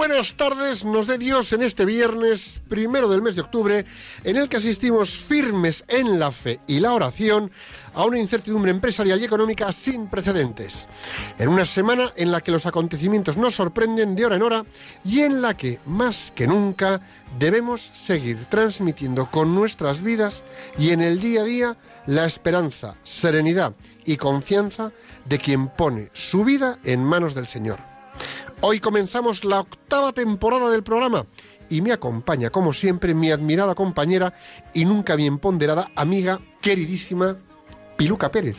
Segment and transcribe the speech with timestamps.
[0.00, 3.84] buenas tardes, nos dé Dios en este viernes primero del mes de octubre,
[4.24, 7.50] en el que asistimos firmes en la fe y la oración
[7.92, 10.88] a una incertidumbre empresarial y económica sin precedentes.
[11.38, 14.64] En una semana en la que los acontecimientos nos sorprenden de hora en hora
[15.04, 17.02] y en la que, más que nunca,
[17.38, 20.44] debemos seguir transmitiendo con nuestras vidas
[20.78, 23.74] y en el día a día la esperanza, serenidad
[24.06, 24.92] y confianza
[25.26, 27.89] de quien pone su vida en manos del Señor.
[28.62, 31.24] Hoy comenzamos la octava temporada del programa
[31.70, 34.34] y me acompaña, como siempre, mi admirada compañera
[34.74, 37.36] y nunca bien ponderada amiga, queridísima
[37.96, 38.58] Piluca Pérez.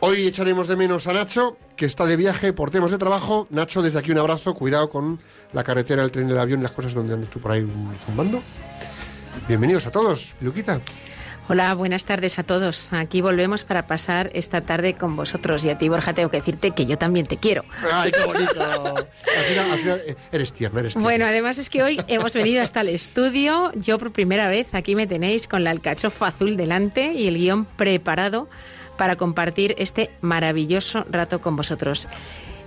[0.00, 3.46] Hoy echaremos de menos a Nacho, que está de viaje por temas de trabajo.
[3.48, 5.20] Nacho, desde aquí un abrazo, cuidado con
[5.54, 7.66] la carretera, el tren, el avión y las cosas donde andes tú por ahí
[8.04, 8.42] zumbando.
[9.48, 10.82] Bienvenidos a todos, Piluquita.
[11.52, 12.92] Hola, buenas tardes a todos.
[12.92, 15.64] Aquí volvemos para pasar esta tarde con vosotros.
[15.64, 17.64] Y a ti, Borja, tengo que decirte que yo también te quiero.
[17.90, 18.60] ¡Ay, qué bonito!
[19.36, 21.08] Al final, al final, eh, eres tierno, eres tierno.
[21.08, 23.72] Bueno, además es que hoy hemos venido hasta el estudio.
[23.74, 27.64] Yo por primera vez aquí me tenéis con la alcachofa azul delante y el guion
[27.64, 28.48] preparado
[28.96, 32.06] para compartir este maravilloso rato con vosotros.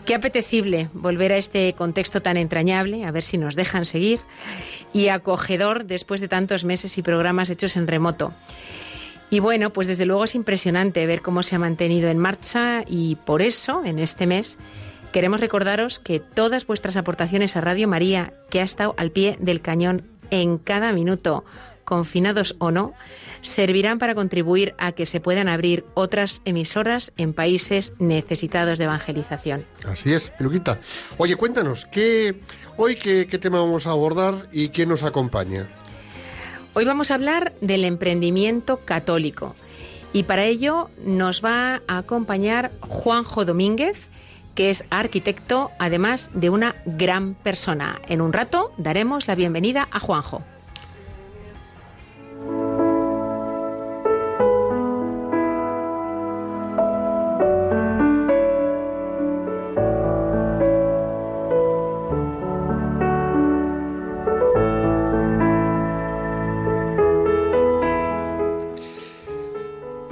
[0.05, 4.19] Qué apetecible volver a este contexto tan entrañable, a ver si nos dejan seguir,
[4.93, 8.33] y acogedor después de tantos meses y programas hechos en remoto.
[9.29, 13.15] Y bueno, pues desde luego es impresionante ver cómo se ha mantenido en marcha y
[13.15, 14.59] por eso, en este mes,
[15.11, 19.61] queremos recordaros que todas vuestras aportaciones a Radio María, que ha estado al pie del
[19.61, 21.43] cañón en cada minuto,
[21.83, 22.93] confinados o no,
[23.41, 29.65] servirán para contribuir a que se puedan abrir otras emisoras en países necesitados de evangelización.
[29.85, 30.79] Así es, Piluquita.
[31.17, 32.35] Oye, cuéntanos, ¿qué,
[32.77, 35.67] hoy qué, qué tema vamos a abordar y quién nos acompaña?
[36.73, 39.55] Hoy vamos a hablar del emprendimiento católico
[40.13, 44.09] y para ello nos va a acompañar Juanjo Domínguez,
[44.55, 47.99] que es arquitecto, además de una gran persona.
[48.07, 50.43] En un rato daremos la bienvenida a Juanjo.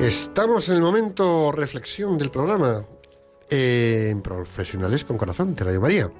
[0.01, 2.83] Estamos en el momento reflexión del programa
[3.47, 6.11] eh, en Profesionales con Corazón de Radio María.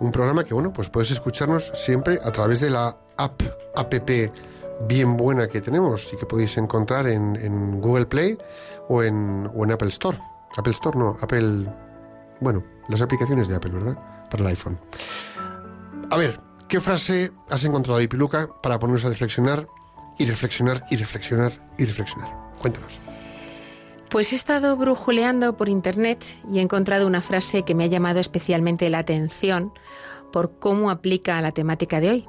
[0.00, 3.40] Un programa que, bueno, pues puedes escucharnos siempre a través de la app,
[3.74, 3.94] app
[4.86, 8.36] bien buena que tenemos y que podéis encontrar en, Google Play
[8.90, 10.18] o en, o en Apple Store.
[10.58, 11.72] Apple Store no, Apple...
[12.40, 14.28] Bueno, las aplicaciones de Apple, ¿verdad?
[14.28, 14.78] Para el iPhone.
[16.10, 16.38] A ver,
[16.68, 19.66] ¿qué frase has encontrado ahí, Piluca, para ponernos a reflexionar
[20.20, 22.28] y reflexionar y reflexionar y reflexionar?
[22.60, 23.00] Cuéntanos.
[24.10, 26.22] Pues he estado brujuleando por internet
[26.52, 29.72] y he encontrado una frase que me ha llamado especialmente la atención
[30.30, 32.28] por cómo aplica a la temática de hoy.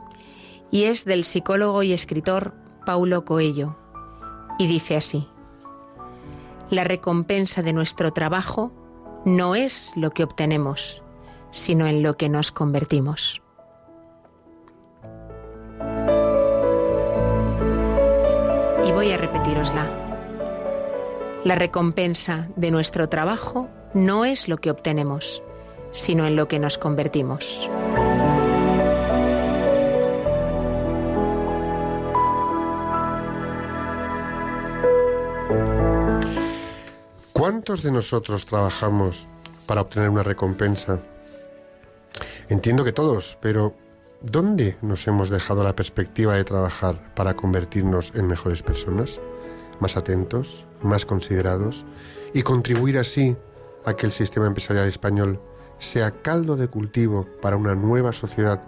[0.72, 2.54] Y es del psicólogo y escritor
[2.86, 3.78] Paulo Coelho.
[4.58, 5.28] Y dice así,
[6.70, 8.72] la recompensa de nuestro trabajo
[9.26, 11.04] no es lo que obtenemos,
[11.52, 13.41] sino en lo que nos convertimos.
[18.94, 19.90] Voy a repetirosla.
[21.44, 25.42] La recompensa de nuestro trabajo no es lo que obtenemos,
[25.92, 27.70] sino en lo que nos convertimos.
[37.34, 39.28] ¿Cuántos de nosotros trabajamos
[39.66, 41.00] para obtener una recompensa?
[42.50, 43.74] Entiendo que todos, pero
[44.22, 49.20] ¿dónde nos hemos dejado la perspectiva de trabajar para convertirnos en mejores personas?
[49.80, 51.86] Más atentos, más considerados
[52.34, 53.36] y contribuir así
[53.86, 55.42] a que el sistema empresarial español
[55.80, 58.62] sea caldo de cultivo para una nueva sociedad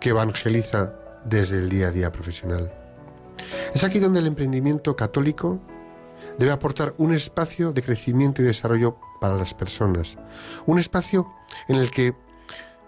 [0.00, 0.94] que evangeliza
[1.26, 2.72] desde el día a día profesional.
[3.74, 5.60] Es aquí donde el emprendimiento católico
[6.38, 10.16] debe aportar un espacio de crecimiento y desarrollo para las personas.
[10.66, 11.30] Un espacio
[11.68, 12.14] en el que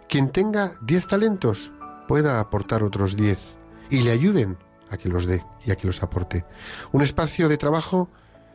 [0.09, 1.73] quien tenga 10 talentos
[2.06, 3.58] pueda aportar otros 10
[3.91, 4.58] y le ayuden
[4.91, 6.44] a que los dé y a que los aporte.
[6.93, 8.08] Un espacio de trabajo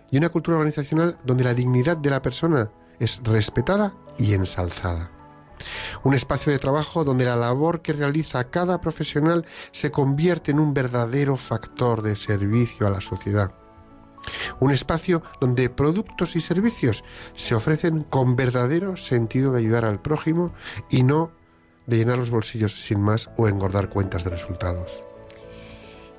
[0.10, 5.12] y una cultura organizacional donde la dignidad de la persona es respetada y ensalzada.
[6.04, 10.74] Un espacio de trabajo donde la labor que realiza cada profesional se convierte en un
[10.74, 13.54] verdadero factor de servicio a la sociedad.
[14.60, 17.04] Un espacio donde productos y servicios
[17.36, 20.54] se ofrecen con verdadero sentido de ayudar al prójimo
[20.90, 21.32] y no
[21.86, 25.04] de llenar los bolsillos sin más o engordar cuentas de resultados.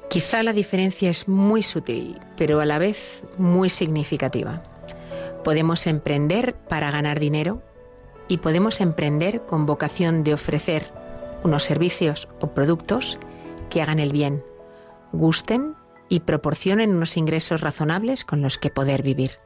[0.09, 4.63] Quizá la diferencia es muy sutil, pero a la vez muy significativa.
[5.43, 7.63] Podemos emprender para ganar dinero
[8.29, 10.93] y podemos emprender con vocación de ofrecer
[11.45, 13.19] unos servicios o productos
[13.71, 14.45] que hagan el bien,
[15.13, 15.75] gusten
[16.09, 19.39] y proporcionen unos ingresos razonables con los que poder vivir.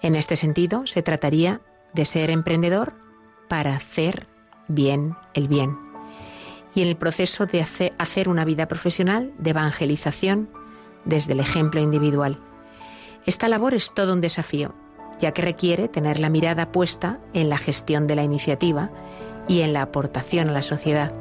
[0.00, 1.60] En este sentido, se trataría
[1.92, 2.94] de ser emprendedor
[3.48, 4.28] para hacer
[4.68, 5.78] bien el bien.
[6.74, 7.66] Y en el proceso de
[7.98, 10.50] hacer una vida profesional de evangelización
[11.04, 12.38] desde el ejemplo individual.
[13.24, 14.74] Esta labor es todo un desafío,
[15.18, 18.90] ya que requiere tener la mirada puesta en la gestión de la iniciativa
[19.48, 21.14] y en la aportación a la sociedad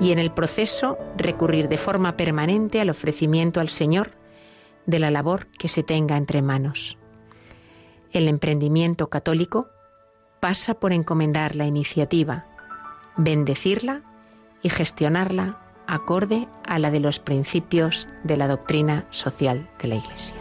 [0.00, 4.12] y en el proceso recurrir de forma permanente al ofrecimiento al Señor
[4.86, 6.98] de la labor que se tenga entre manos.
[8.12, 9.68] El emprendimiento católico
[10.40, 12.46] pasa por encomendar la iniciativa,
[13.16, 14.02] bendecirla
[14.62, 20.36] y gestionarla acorde a la de los principios de la doctrina social de la Iglesia.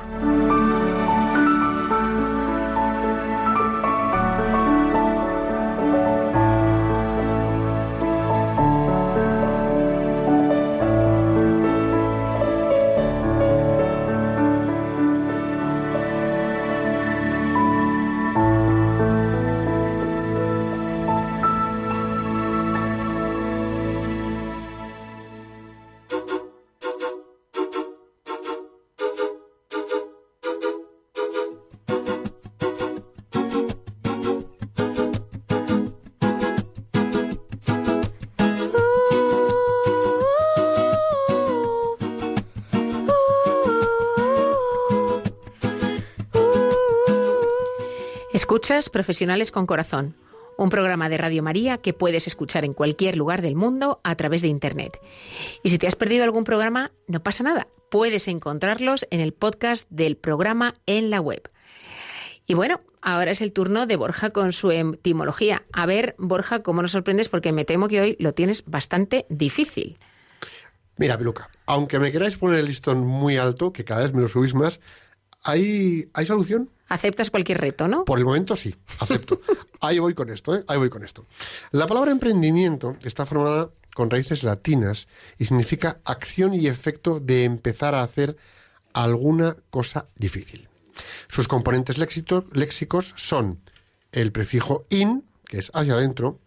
[48.54, 50.16] Escuchas Profesionales con Corazón,
[50.60, 54.44] un programa de Radio María que puedes escuchar en cualquier lugar del mundo a través
[54.44, 55.00] de Internet.
[55.64, 59.90] Y si te has perdido algún programa, no pasa nada, puedes encontrarlos en el podcast
[59.90, 61.50] del programa en la web.
[62.46, 65.64] Y bueno, ahora es el turno de Borja con su etimología.
[65.74, 67.30] A ver, Borja, ¿cómo nos sorprendes?
[67.30, 69.98] Porque me temo que hoy lo tienes bastante difícil.
[70.98, 74.28] Mira, Peluca, aunque me queráis poner el listón muy alto, que cada vez me lo
[74.28, 74.80] subís más,
[75.42, 76.70] ¿hay, ¿hay solución?
[76.94, 78.06] Aceptas cualquier reto, ¿no?
[78.06, 79.42] Por el momento sí, acepto.
[79.82, 80.64] Ahí voy con esto, ¿eh?
[80.68, 81.26] Ahí voy con esto.
[81.72, 85.08] La palabra emprendimiento está formada con raíces latinas
[85.40, 88.38] y significa acción y efecto de empezar a hacer
[88.94, 90.70] alguna cosa difícil.
[91.30, 93.60] Sus componentes léxicos son
[94.12, 96.42] el prefijo in, que es hacia adentro,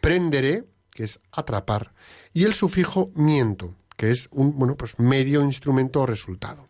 [0.00, 1.92] prendere, que es atrapar,
[2.32, 6.69] y el sufijo miento, que es un bueno, pues medio instrumento o resultado.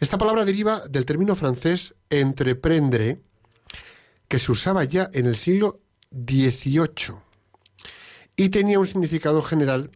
[0.00, 3.20] Esta palabra deriva del término francés entreprendre,
[4.28, 7.16] que se usaba ya en el siglo XVIII
[8.36, 9.90] y tenía un significado general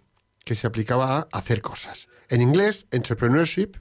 [0.45, 2.09] que se aplicaba a hacer cosas.
[2.29, 3.77] En inglés, entrepreneurship,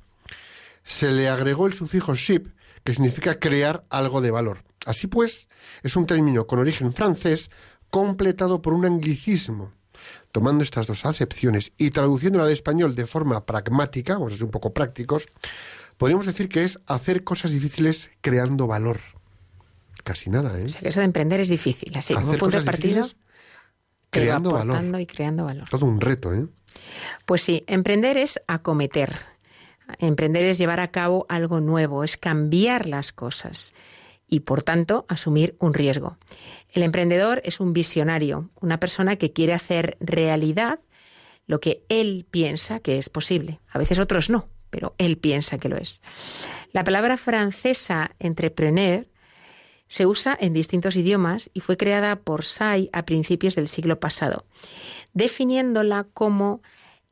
[0.84, 2.48] se le agregó el sufijo ship,
[2.84, 4.64] que significa crear algo de valor.
[4.86, 5.50] Así pues,
[5.84, 7.52] es un término con origen francés
[7.90, 9.74] completado por un anglicismo.
[10.32, 14.52] Tomando estas dos acepciones y traduciéndola al español de forma pragmática, vamos a ser un
[14.52, 15.26] poco prácticos,
[15.98, 19.00] podríamos decir que es hacer cosas difíciles creando valor.
[20.04, 20.66] Casi nada, ¿eh?
[20.66, 23.02] O sea, que eso de emprender es difícil, así como Hacer punto de partida.
[24.10, 25.02] creando valor.
[25.02, 25.68] y creando valor.
[25.70, 26.48] Todo un reto, ¿eh?
[27.26, 29.14] Pues sí, emprender es acometer.
[30.00, 33.74] Emprender es llevar a cabo algo nuevo, es cambiar las cosas
[34.28, 36.18] y, por tanto, asumir un riesgo.
[36.72, 40.80] El emprendedor es un visionario, una persona que quiere hacer realidad
[41.48, 43.62] lo que él piensa que es posible.
[43.70, 46.02] A veces otros no, pero él piensa que lo es.
[46.72, 49.08] La palabra francesa entrepreneur
[49.88, 54.46] se usa en distintos idiomas y fue creada por Say a principios del siglo pasado,
[55.14, 56.62] definiéndola como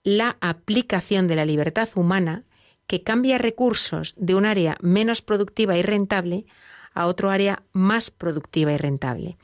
[0.03, 2.43] la aplicación de la libertad humana
[2.87, 6.45] que cambia recursos de un área menos productiva y rentable
[6.93, 9.37] a otro área más productiva y rentable.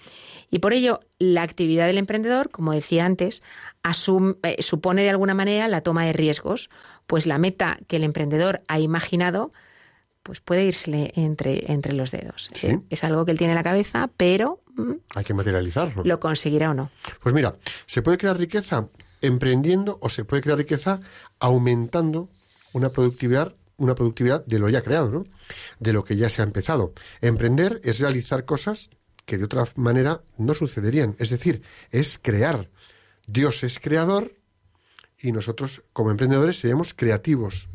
[0.51, 3.41] Y por ello, la actividad del emprendedor, como decía antes,
[4.43, 6.69] eh, supone de alguna manera la toma de riesgos,
[7.07, 9.49] pues la meta que el emprendedor ha imaginado
[10.23, 12.51] pues puede irse entre, entre los dedos.
[12.53, 12.67] Sí.
[12.67, 16.03] Eh, Es algo que él tiene en la cabeza, pero mm, Hay que materializarlo.
[16.05, 16.91] lo conseguirá o no.
[17.23, 17.55] Pues mira,
[17.87, 18.87] se puede crear riqueza
[19.21, 20.99] emprendiendo o se puede crear riqueza
[21.39, 22.29] aumentando
[22.73, 25.23] una productividad, una productividad de lo ya creado, ¿no?
[25.79, 26.93] De lo que ya se ha empezado.
[27.21, 28.89] Emprender es realizar cosas
[29.25, 31.15] que de otra manera no sucederían.
[31.19, 32.69] Es decir, es crear.
[33.27, 34.35] Dios es creador
[35.19, 37.69] y nosotros como emprendedores seríamos creativos.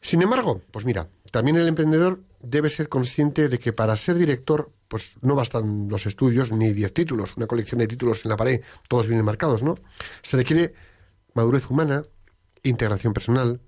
[0.00, 4.72] Sin embargo, pues mira, también el emprendedor debe ser consciente de que para ser director,
[4.88, 8.62] pues no bastan los estudios ni diez títulos, una colección de títulos en la pared,
[8.88, 9.76] todos bien marcados, ¿no?
[10.22, 10.74] Se requiere
[11.34, 12.02] madurez humana,
[12.62, 13.60] integración personal,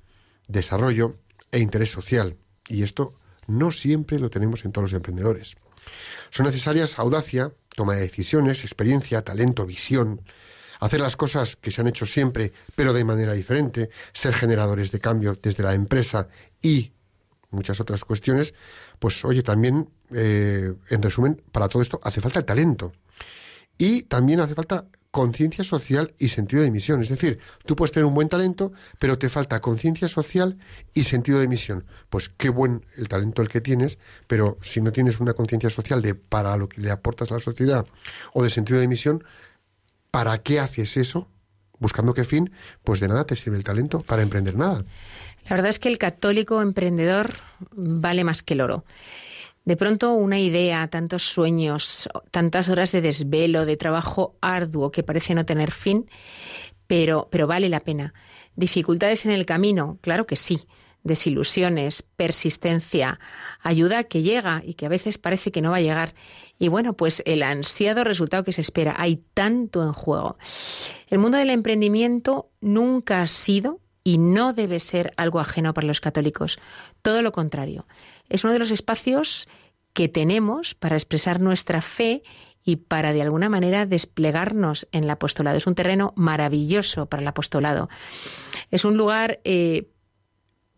[0.49, 1.17] desarrollo
[1.51, 2.37] e interés social.
[2.67, 3.15] Y esto
[3.47, 5.57] no siempre lo tenemos en todos los emprendedores.
[6.31, 10.23] Son necesarias audacia, toma de decisiones, experiencia, talento, visión,
[10.81, 15.01] hacer las cosas que se han hecho siempre, pero de manera diferente, ser generadores de
[15.01, 16.29] cambio desde la empresa
[16.61, 16.93] y
[17.51, 18.55] muchas otras cuestiones,
[18.99, 22.93] pues oye, también, eh, en resumen, para todo esto hace falta el talento.
[23.79, 27.03] Y también hace falta conciencia social y sentido de misión.
[27.03, 30.59] Es decir, tú puedes tener un buen talento, pero te falta conciencia social
[30.95, 31.85] y sentido de misión.
[32.09, 36.01] Pues qué buen el talento el que tienes, pero si no tienes una conciencia social
[36.01, 37.87] de para lo que le aportas a la sociedad
[38.33, 39.23] o de sentido de misión,
[40.11, 41.29] ¿para qué haces eso?
[41.79, 42.51] Buscando qué fin,
[42.83, 44.83] pues de nada te sirve el talento para emprender nada.
[45.45, 47.35] La verdad es que el católico emprendedor
[47.73, 48.85] vale más que el oro.
[49.65, 55.35] De pronto una idea, tantos sueños, tantas horas de desvelo, de trabajo arduo que parece
[55.35, 56.11] no tener fin,
[56.89, 58.13] pero, pero vale la pena.
[58.57, 60.67] Dificultades en el camino, claro que sí.
[61.05, 63.19] Desilusiones, persistencia,
[63.61, 66.15] ayuda que llega y que a veces parece que no va a llegar.
[66.61, 68.95] Y bueno, pues el ansiado resultado que se espera.
[68.97, 70.37] Hay tanto en juego.
[71.09, 76.01] El mundo del emprendimiento nunca ha sido y no debe ser algo ajeno para los
[76.01, 76.59] católicos.
[77.03, 77.87] Todo lo contrario.
[78.33, 79.49] Es uno de los espacios
[79.93, 82.23] que tenemos para expresar nuestra fe
[82.65, 85.59] y para de alguna manera desplegarnos en el apostolado.
[85.59, 87.89] Es un terreno maravilloso para el apostolado.
[88.71, 89.91] Es un lugar eh,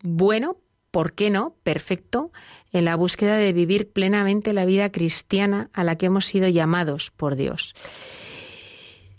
[0.02, 0.58] bueno,
[0.90, 1.56] ¿por qué no?
[1.62, 2.32] Perfecto,
[2.73, 7.11] en la búsqueda de vivir plenamente la vida cristiana a la que hemos sido llamados
[7.11, 7.75] por Dios.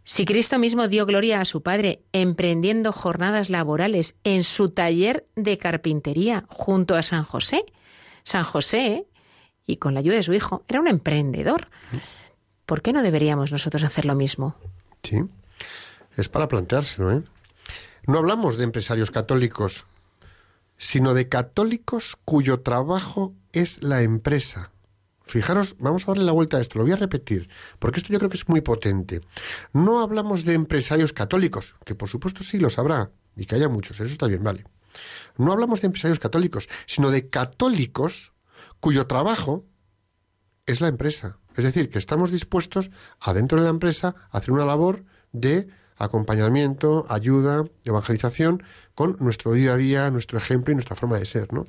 [0.03, 5.57] Si Cristo mismo dio gloria a su Padre emprendiendo jornadas laborales en su taller de
[5.57, 7.65] carpintería junto a San José,
[8.25, 9.07] San José,
[9.65, 11.69] y con la ayuda de su hijo, era un emprendedor.
[12.65, 14.55] ¿Por qué no deberíamos nosotros hacer lo mismo?
[15.03, 15.21] Sí,
[16.17, 17.23] es para planteárselo, ¿eh?
[18.07, 19.85] No hablamos de empresarios católicos,
[20.77, 24.71] sino de católicos cuyo trabajo es la empresa.
[25.27, 28.19] Fijaros, vamos a darle la vuelta a esto, lo voy a repetir, porque esto yo
[28.19, 29.21] creo que es muy potente.
[29.73, 33.99] No hablamos de empresarios católicos, que por supuesto sí los habrá, y que haya muchos,
[33.99, 34.65] eso está bien, vale.
[35.37, 38.33] No hablamos de empresarios católicos, sino de católicos
[38.79, 39.65] cuyo trabajo
[40.65, 41.37] es la empresa.
[41.55, 47.05] Es decir, que estamos dispuestos, adentro de la empresa, a hacer una labor de acompañamiento,
[47.09, 51.67] ayuda, evangelización, con nuestro día a día, nuestro ejemplo y nuestra forma de ser, ¿no?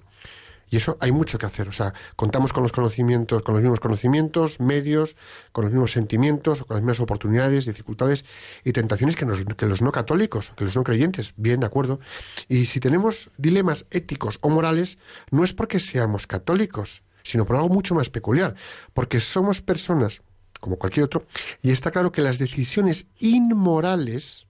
[0.68, 1.68] Y eso hay mucho que hacer.
[1.68, 5.16] O sea, contamos con los conocimientos, con los mismos conocimientos, medios,
[5.52, 8.25] con los mismos sentimientos, con las mismas oportunidades, dificultades
[8.64, 11.35] y tentaciones que, que los no católicos, que los no creyentes.
[11.37, 12.00] Bien, de acuerdo.
[12.49, 14.99] Y si tenemos dilemas éticos o morales,
[15.30, 18.56] no es porque seamos católicos, sino por algo mucho más peculiar.
[18.92, 20.23] Porque somos personas,
[20.61, 21.26] como cualquier otro,
[21.62, 24.46] y está claro que las decisiones inmorales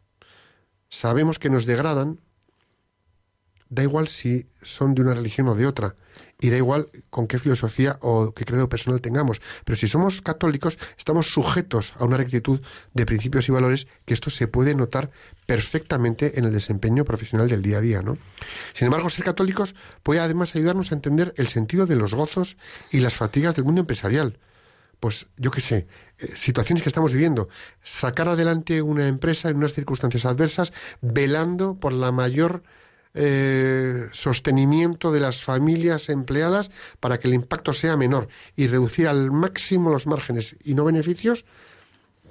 [0.89, 2.21] sabemos que nos degradan
[3.69, 5.95] da igual si son de una religión o de otra,
[6.41, 10.79] y da igual con qué filosofía o qué credo personal tengamos, pero si somos católicos
[10.99, 12.61] estamos sujetos a una rectitud
[12.93, 15.11] de principios y valores que esto se puede notar
[15.47, 18.19] perfectamente en el desempeño profesional del día a día, ¿no?
[18.75, 22.57] Sin embargo, ser católicos puede además ayudarnos a entender el sentido de los gozos
[22.91, 24.39] y las fatigas del mundo empresarial.
[25.01, 25.87] Pues yo qué sé,
[26.19, 27.49] eh, situaciones que estamos viviendo,
[27.83, 32.63] sacar adelante una empresa en unas circunstancias adversas, velando por la mayor
[33.19, 36.71] eh, sostenimiento de las familias empleadas
[37.01, 41.47] para que el impacto sea menor y reducir al máximo los márgenes y no beneficios.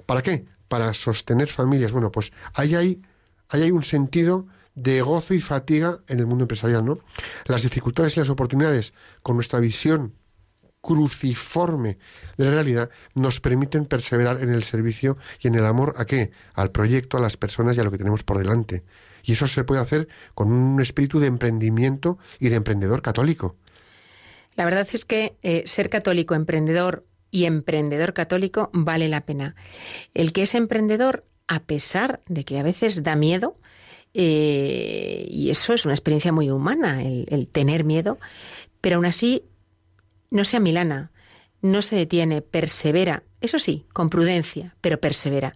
[0.06, 0.44] ¿Para qué?
[0.68, 1.90] Para sostener familias.
[1.90, 3.02] Bueno, pues ahí hay,
[3.48, 7.00] ahí hay un sentido de gozo y fatiga en el mundo empresarial, ¿no?
[7.46, 10.14] Las dificultades y las oportunidades con nuestra visión
[10.86, 11.98] cruciforme
[12.36, 16.30] de la realidad nos permiten perseverar en el servicio y en el amor a qué?
[16.54, 18.84] Al proyecto, a las personas y a lo que tenemos por delante.
[19.26, 23.56] Y eso se puede hacer con un espíritu de emprendimiento y de emprendedor católico.
[24.54, 29.56] La verdad es que eh, ser católico, emprendedor y emprendedor católico vale la pena.
[30.14, 33.58] El que es emprendedor, a pesar de que a veces da miedo,
[34.14, 38.18] eh, y eso es una experiencia muy humana, el, el tener miedo,
[38.80, 39.42] Pero aún así,
[40.30, 41.10] no sea milana,
[41.60, 45.54] no se detiene, persevera, eso sí, con prudencia, pero persevera.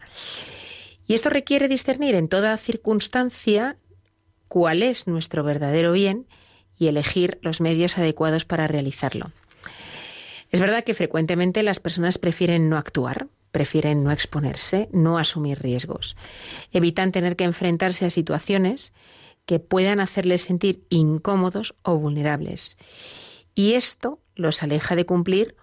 [1.11, 3.77] Y esto requiere discernir en toda circunstancia
[4.47, 6.29] cuál es nuestro verdadero bien
[6.77, 9.33] y elegir los medios adecuados para realizarlo.
[10.51, 16.15] Es verdad que frecuentemente las personas prefieren no actuar, prefieren no exponerse, no asumir riesgos.
[16.71, 18.93] Evitan tener que enfrentarse a situaciones
[19.47, 22.77] que puedan hacerles sentir incómodos o vulnerables.
[23.57, 25.57] Y esto los aleja de cumplir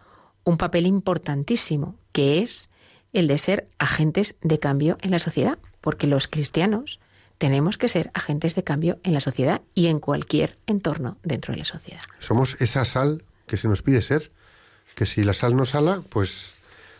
[0.43, 2.69] un papel importantísimo, que es
[3.17, 6.99] el de ser agentes de cambio en la sociedad, porque los cristianos
[7.39, 11.59] tenemos que ser agentes de cambio en la sociedad y en cualquier entorno dentro de
[11.59, 12.01] la sociedad.
[12.19, 14.31] Somos esa sal que se nos pide ser,
[14.95, 16.56] que si la sal no sala, pues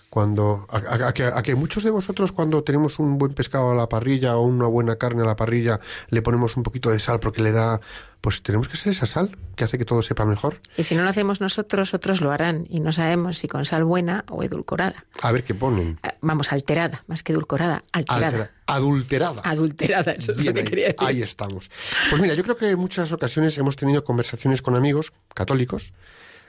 [0.10, 4.42] cuando a, que, muchos de vosotros cuando tenemos un buen pescado a la parrilla o
[4.42, 7.82] una buena carne a la parrilla le ponemos un poquito de sal porque le da
[8.22, 10.60] pues tenemos que ser esa sal que hace que todo sepa mejor.
[10.76, 13.84] Y si no lo hacemos nosotros otros lo harán y no sabemos si con sal
[13.84, 15.06] buena o edulcorada.
[15.22, 16.00] A ver qué ponen.
[16.04, 18.52] Eh, vamos alterada más que edulcorada alterada.
[18.66, 19.42] Adulterada.
[19.44, 21.08] Adulterada eso es lo que ahí, quería decir.
[21.08, 21.70] ahí estamos.
[22.10, 25.94] Pues mira yo creo que en muchas ocasiones hemos tenido conversaciones con amigos católicos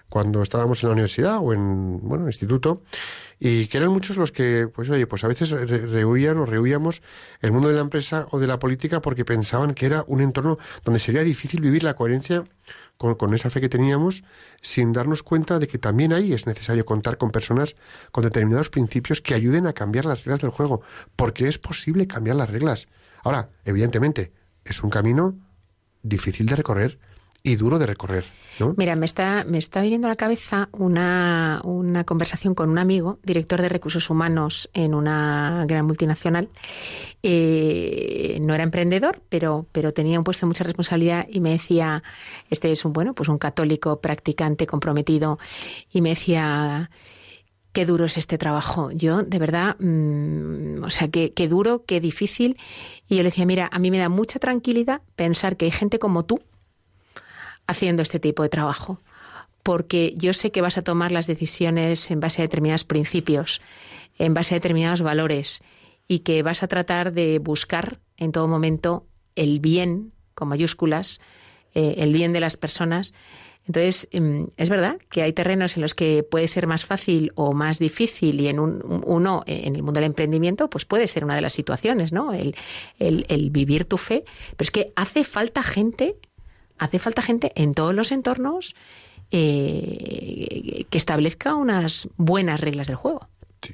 [0.08, 2.82] cuando estábamos en la universidad o en, bueno, instituto,
[3.38, 7.02] y que eran muchos los que, pues oye, pues a veces rehuían o rehuíamos
[7.40, 10.58] el mundo de la empresa o de la política porque pensaban que era un entorno
[10.84, 12.44] donde sería difícil vivir la coherencia
[12.96, 14.24] con, con, esa fe que teníamos,
[14.60, 17.76] sin darnos cuenta de que también ahí es necesario contar con personas
[18.10, 20.80] con determinados principios que ayuden a cambiar las reglas del juego,
[21.14, 22.88] porque es posible cambiar las reglas.
[23.22, 24.32] Ahora, evidentemente,
[24.64, 25.36] es un camino
[26.02, 26.98] difícil de recorrer,
[27.48, 28.24] y duro de recorrer.
[28.76, 33.18] Mira, me está, me está viniendo a la cabeza una, una conversación con un amigo,
[33.22, 36.48] director de recursos humanos en una gran multinacional.
[37.22, 42.02] Eh, no era emprendedor, pero, pero tenía un puesto de mucha responsabilidad y me decía,
[42.50, 45.38] este es un bueno, pues un católico practicante, comprometido,
[45.92, 46.90] y me decía
[47.72, 48.90] qué duro es este trabajo.
[48.90, 52.56] Yo, de verdad, mm, o sea, qué, qué duro, qué difícil.
[53.08, 56.00] Y yo le decía, mira, a mí me da mucha tranquilidad pensar que hay gente
[56.00, 56.40] como tú,
[57.68, 58.98] haciendo este tipo de trabajo,
[59.62, 63.60] porque yo sé que vas a tomar las decisiones en base a determinados principios,
[64.18, 65.60] en base a determinados valores,
[66.08, 71.20] y que vas a tratar de buscar en todo momento el bien, con mayúsculas,
[71.74, 73.12] eh, el bien de las personas.
[73.66, 77.52] Entonces, em, es verdad que hay terrenos en los que puede ser más fácil o
[77.52, 81.34] más difícil y en un, uno, en el mundo del emprendimiento, pues puede ser una
[81.34, 82.32] de las situaciones, ¿no?
[82.32, 82.56] El,
[82.98, 84.24] el, el vivir tu fe.
[84.56, 86.16] Pero es que hace falta gente
[86.78, 88.74] hace falta gente en todos los entornos
[89.30, 93.28] eh, que establezca unas buenas reglas del juego.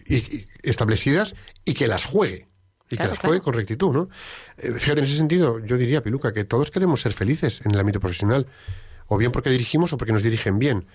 [0.06, 2.48] Y, establecidas y que las juegue.
[2.90, 4.08] Y que las juegue con rectitud, ¿no?
[4.58, 7.80] Eh, fíjate, en ese sentido, yo diría, Piluca, que todos queremos ser felices en el
[7.80, 8.46] ámbito profesional.
[9.06, 10.86] O bien porque dirigimos o porque nos dirigen bien.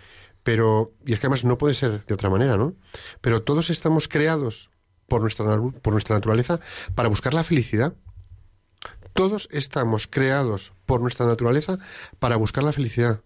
[0.43, 2.75] Pero, y es que además no puede ser de otra manera, ¿no?
[3.21, 4.69] Pero todos estamos creados
[5.07, 5.45] por nuestra,
[5.81, 6.59] por nuestra naturaleza
[6.95, 7.93] para buscar la felicidad.
[9.19, 11.77] Todos estamos creados por nuestra naturaleza
[12.19, 13.19] para buscar la felicidad.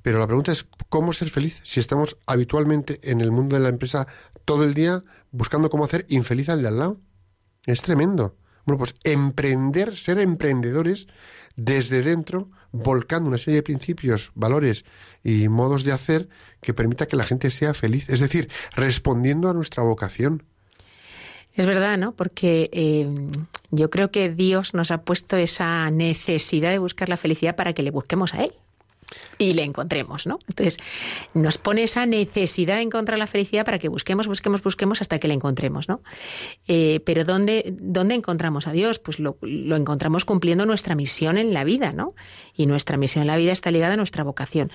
[0.00, 3.68] Pero la pregunta es cómo ser feliz si estamos habitualmente en el mundo de la
[3.68, 4.06] empresa
[4.46, 7.00] todo el día buscando cómo hacer infeliz al de al lado.
[7.66, 8.38] Es tremendo.
[8.64, 11.08] Bueno, pues emprender, ser emprendedores
[11.56, 14.86] desde dentro, volcando una serie de principios, valores
[15.22, 16.30] y modos de hacer
[16.62, 18.08] que permita que la gente sea feliz.
[18.08, 20.44] Es decir, respondiendo a nuestra vocación.
[21.54, 22.12] Es verdad, ¿no?
[22.12, 23.08] Porque eh,
[23.70, 27.82] yo creo que Dios nos ha puesto esa necesidad de buscar la felicidad para que
[27.82, 28.52] le busquemos a Él
[29.38, 30.38] y le encontremos, ¿no?
[30.48, 30.78] Entonces,
[31.34, 35.28] nos pone esa necesidad de encontrar la felicidad para que busquemos, busquemos, busquemos hasta que
[35.28, 36.00] le encontremos, ¿no?
[36.68, 38.98] Eh, pero ¿dónde, ¿dónde encontramos a Dios?
[38.98, 42.14] Pues lo, lo, encontramos cumpliendo nuestra misión en la vida, ¿no?
[42.54, 44.70] Y nuestra misión en la vida está ligada a nuestra vocación.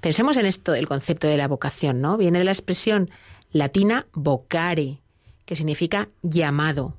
[0.00, 2.16] Pensemos en esto, el concepto de la vocación, ¿no?
[2.16, 3.10] Viene de la expresión
[3.52, 5.00] latina vocare,
[5.44, 6.96] que significa llamado.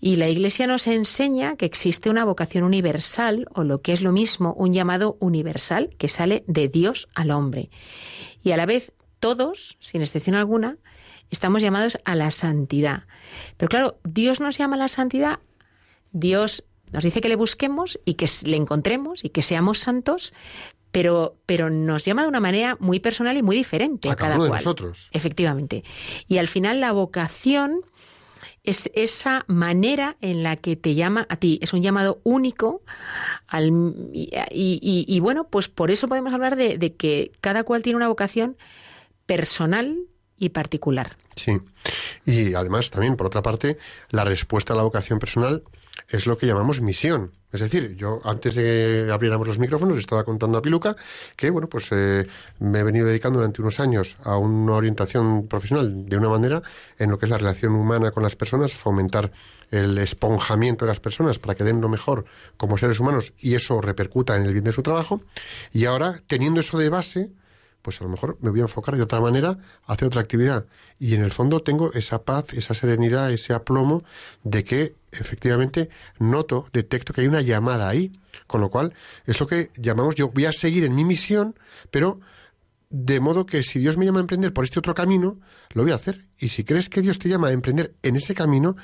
[0.00, 4.12] Y la Iglesia nos enseña que existe una vocación universal, o lo que es lo
[4.12, 7.70] mismo, un llamado universal que sale de Dios al hombre.
[8.42, 10.76] Y a la vez, todos, sin excepción alguna,
[11.30, 13.04] estamos llamados a la santidad.
[13.56, 15.40] Pero claro, Dios nos llama a la santidad,
[16.12, 20.32] Dios nos dice que le busquemos y que le encontremos y que seamos santos,
[20.90, 24.44] pero, pero nos llama de una manera muy personal y muy diferente a, cada, uno
[24.44, 25.08] de nosotros.
[25.12, 25.84] Efectivamente.
[26.26, 27.82] Y al final la vocación
[28.64, 31.58] es esa manera en la que te llama a ti.
[31.62, 32.82] Es un llamado único.
[33.46, 33.70] Al,
[34.12, 38.56] y, bueno, pues por eso podemos hablar de, de que cada cual tiene una vocación
[39.26, 39.98] personal
[40.36, 41.16] y particular.
[41.36, 41.58] Sí.
[42.24, 43.78] Y además también, por otra parte,
[44.10, 45.62] la respuesta a la vocación personal
[46.08, 47.32] es lo que llamamos misión.
[47.52, 48.62] Es decir, yo antes de
[49.06, 50.96] que abriéramos los micrófonos estaba contando a Piluca
[51.36, 52.26] que, bueno, pues eh,
[52.58, 56.62] me he venido dedicando durante unos años a una orientación profesional de una manera
[56.98, 59.30] en lo que es la relación humana con las personas, fomentar
[59.70, 62.24] el esponjamiento de las personas para que den lo mejor
[62.56, 65.22] como seres humanos y eso repercuta en el bien de su trabajo.
[65.72, 67.30] Y ahora, teniendo eso de base,
[67.82, 70.66] pues a lo mejor me voy a enfocar de otra manera a hacer otra actividad.
[70.98, 74.02] Y en el fondo tengo esa paz, esa serenidad, ese aplomo
[74.44, 75.88] de que efectivamente
[76.18, 78.12] noto, detecto que hay una llamada ahí.
[78.46, 78.94] Con lo cual
[79.26, 81.54] es lo que llamamos, yo voy a seguir en mi misión,
[81.90, 82.20] pero
[82.90, 85.38] de modo que si Dios me llama a emprender por este otro camino,
[85.70, 86.26] lo voy a hacer.
[86.38, 88.76] Y si crees que Dios te llama a emprender en ese camino,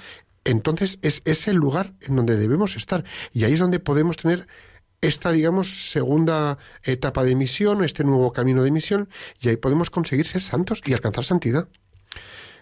[0.44, 3.04] entonces es ese lugar en donde debemos estar.
[3.33, 4.46] Y ahí es donde podemos tener
[5.07, 9.09] esta, digamos, segunda etapa de misión, este nuevo camino de misión,
[9.40, 11.69] y ahí podemos conseguir ser santos y alcanzar santidad.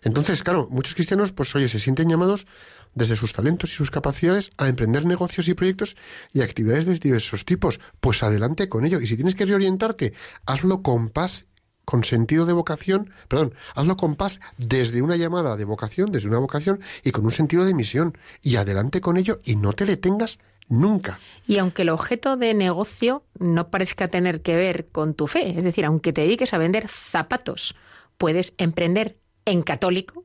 [0.02, 2.46] Entonces, claro, muchos cristianos, pues oye, se sienten llamados
[2.94, 5.96] desde sus talentos y sus capacidades a emprender negocios y proyectos
[6.32, 7.78] y actividades de diversos tipos.
[8.00, 9.00] Pues adelante con ello.
[9.00, 10.12] Y si tienes que reorientarte,
[10.44, 11.46] hazlo con paz
[11.84, 16.38] con sentido de vocación, perdón, hazlo con paz desde una llamada de vocación, desde una
[16.38, 18.18] vocación y con un sentido de misión.
[18.40, 21.18] Y adelante con ello y no te le tengas nunca.
[21.46, 25.64] Y aunque el objeto de negocio no parezca tener que ver con tu fe, es
[25.64, 27.74] decir, aunque te dediques a vender zapatos,
[28.18, 30.24] puedes emprender en católico,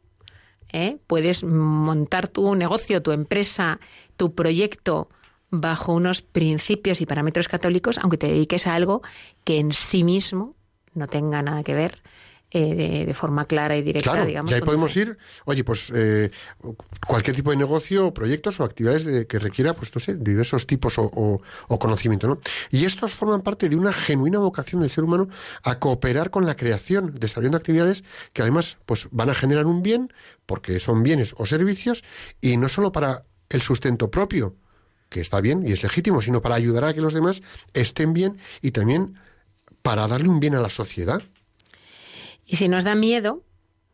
[0.71, 0.97] ¿eh?
[1.07, 3.79] puedes montar tu negocio, tu empresa,
[4.15, 5.09] tu proyecto
[5.49, 9.01] bajo unos principios y parámetros católicos, aunque te dediques a algo
[9.43, 10.55] que en sí mismo
[10.93, 12.01] no tenga nada que ver
[12.51, 14.51] eh, de, forma clara y directa, claro, digamos.
[14.51, 16.31] Y ahí podemos ir, oye, pues eh,
[17.05, 20.97] cualquier tipo de negocio, proyectos o actividades de- que requiera, pues no sé, diversos tipos
[20.97, 22.39] o, o- o conocimiento, ¿no?
[22.71, 25.27] Y estos forman parte de una genuina vocación del ser humano
[25.63, 30.13] a cooperar con la creación, desarrollando actividades que además, pues van a generar un bien,
[30.45, 32.03] porque son bienes o servicios,
[32.39, 34.55] y no solo para el sustento propio,
[35.09, 37.41] que está bien y es legítimo, sino para ayudar a que los demás
[37.73, 39.15] estén bien y también
[39.81, 41.21] para darle un bien a la sociedad.
[42.47, 43.43] Y si nos da miedo,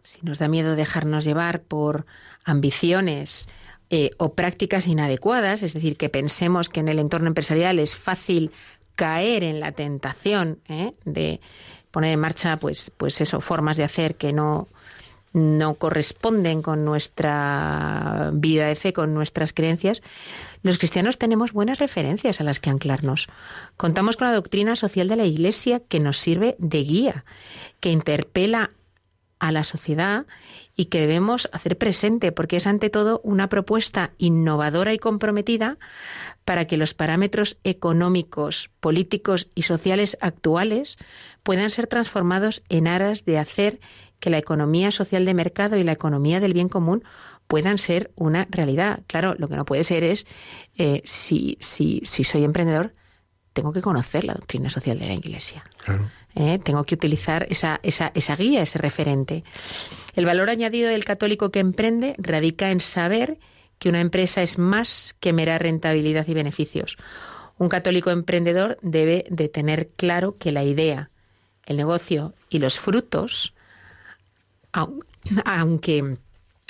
[0.03, 2.05] si nos da miedo dejarnos llevar por
[2.45, 3.47] ambiciones
[3.89, 8.51] eh, o prácticas inadecuadas, es decir, que pensemos que en el entorno empresarial es fácil
[8.95, 10.93] caer en la tentación ¿eh?
[11.03, 11.41] de
[11.89, 14.67] poner en marcha, pues, pues eso, formas de hacer que no
[15.33, 20.03] no corresponden con nuestra vida de fe, con nuestras creencias,
[20.63, 23.27] los cristianos tenemos buenas referencias a las que anclarnos.
[23.77, 27.25] Contamos con la doctrina social de la Iglesia que nos sirve de guía,
[27.79, 28.71] que interpela
[29.39, 30.25] a la sociedad
[30.73, 35.77] y que debemos hacer presente, porque es ante todo una propuesta innovadora y comprometida
[36.45, 40.97] para que los parámetros económicos, políticos y sociales actuales
[41.43, 43.81] puedan ser transformados en aras de hacer
[44.19, 47.03] que la economía social de mercado y la economía del bien común
[47.53, 49.01] puedan ser una realidad.
[49.05, 50.25] Claro, lo que no puede ser es,
[50.75, 52.95] eh, si, si, si soy emprendedor,
[53.53, 55.63] tengo que conocer la doctrina social de la Iglesia.
[55.85, 56.09] Claro.
[56.33, 56.57] ¿eh?
[56.57, 59.43] Tengo que utilizar esa, esa, esa guía, ese referente.
[60.15, 63.37] El valor añadido del católico que emprende radica en saber
[63.77, 66.97] que una empresa es más que mera rentabilidad y beneficios.
[67.59, 71.11] Un católico emprendedor debe de tener claro que la idea,
[71.67, 73.53] el negocio y los frutos,
[74.71, 75.05] au-
[75.45, 76.17] aunque,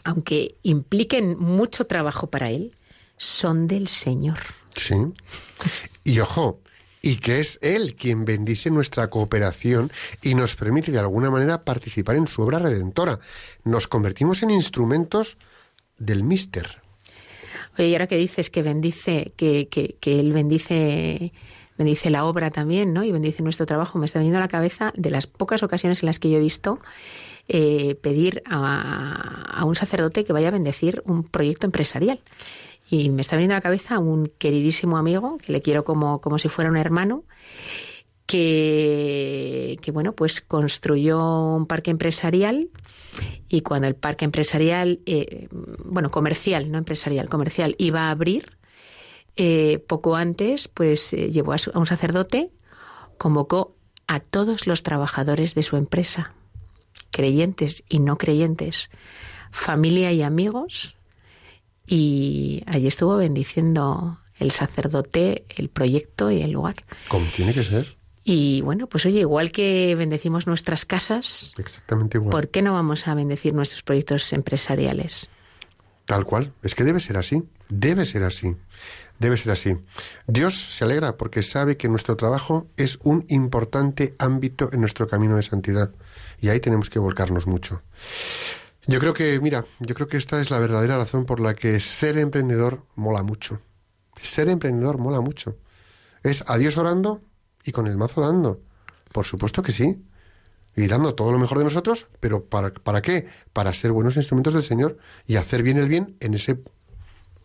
[0.04, 2.74] aunque impliquen mucho trabajo para él,
[3.18, 4.40] son del Señor.
[4.76, 4.96] Sí.
[6.04, 6.60] Y ojo,
[7.02, 12.16] y que es Él quien bendice nuestra cooperación y nos permite de alguna manera participar
[12.16, 13.20] en su obra redentora.
[13.66, 15.38] Nos convertimos en instrumentos
[15.98, 16.82] del Mister.
[17.78, 21.34] Oye, y ahora que dices que bendice, que, que, que él bendice,
[21.78, 23.04] bendice la obra también, ¿no?
[23.04, 26.08] Y bendice nuestro trabajo, me está viniendo a la cabeza de las pocas ocasiones en
[26.08, 26.80] las que yo he visto
[27.48, 32.20] eh, pedir a, un sacerdote que vaya a bendecir un proyecto empresarial.
[32.90, 36.38] Y me está viniendo a la cabeza un queridísimo amigo, que le quiero como, como
[36.40, 37.24] si fuera un hermano,
[38.26, 42.70] que, que bueno, pues construyó un parque empresarial
[43.50, 45.48] y cuando el parque empresarial, eh,
[45.86, 48.58] bueno, comercial, no empresarial, comercial, iba a abrir,
[49.36, 52.52] eh, poco antes, pues llevó a, su- a un sacerdote,
[53.18, 53.76] convocó
[54.08, 56.34] a todos los trabajadores de su empresa,
[57.14, 58.90] creyentes y no creyentes,
[59.52, 60.98] familia y amigos,
[61.88, 66.76] y allí estuvo bendiciendo el sacerdote el proyecto y el lugar.
[67.08, 67.96] Como tiene que ser.
[68.26, 72.32] Y bueno, pues oye, igual que bendecimos nuestras casas, Exactamente igual.
[72.32, 75.30] ¿por qué no vamos a bendecir nuestros proyectos empresariales?
[76.06, 76.54] Tal cual.
[76.64, 77.44] Es que debe ser así.
[77.70, 78.56] Debe ser así.
[79.20, 79.78] Debe ser así.
[80.28, 85.36] Dios se alegra porque sabe que nuestro trabajo es un importante ámbito en nuestro camino
[85.38, 85.92] de santidad.
[86.44, 87.84] Y ahí tenemos que volcarnos mucho.
[88.86, 91.80] Yo creo que, mira, yo creo que esta es la verdadera razón por la que
[91.80, 93.62] ser emprendedor mola mucho.
[94.22, 95.56] Ser emprendedor mola mucho.
[96.22, 97.22] Es a Dios orando
[97.64, 98.60] y con el mazo dando.
[99.14, 100.04] Por supuesto que sí.
[100.76, 103.30] Y dando todo lo mejor de nosotros, pero ¿para, ¿para qué?
[103.54, 106.62] Para ser buenos instrumentos del Señor y hacer bien el bien en ese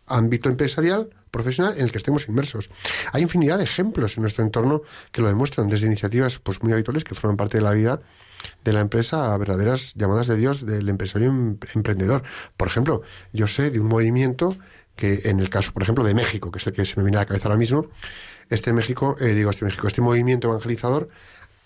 [0.07, 2.69] ámbito empresarial, profesional, en el que estemos inmersos.
[3.13, 4.81] Hay infinidad de ejemplos en nuestro entorno
[5.13, 8.01] que lo demuestran, desde iniciativas pues, muy habituales que forman parte de la vida
[8.63, 12.23] de la empresa a verdaderas llamadas de Dios del empresario em- emprendedor.
[12.57, 13.01] Por ejemplo,
[13.33, 14.55] yo sé de un movimiento
[14.95, 17.17] que en el caso, por ejemplo, de México, que es el que se me viene
[17.17, 17.85] a la cabeza ahora mismo,
[18.49, 21.09] este México, eh, digo este México, este movimiento evangelizador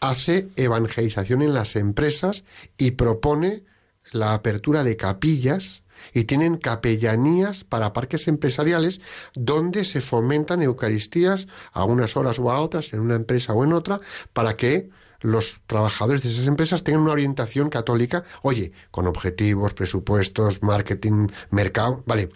[0.02, 2.44] hace evangelización en las empresas
[2.78, 3.64] y propone
[4.12, 5.82] la apertura de capillas
[6.14, 9.00] y tienen capellanías para parques empresariales
[9.34, 13.74] donde se fomentan eucaristías a unas horas o a otras en una empresa o en
[13.74, 14.02] otra
[14.34, 14.90] para que
[15.24, 22.04] los trabajadores de esas empresas tengan una orientación católica, oye, con objetivos, presupuestos, marketing, mercado,
[22.06, 22.30] vale.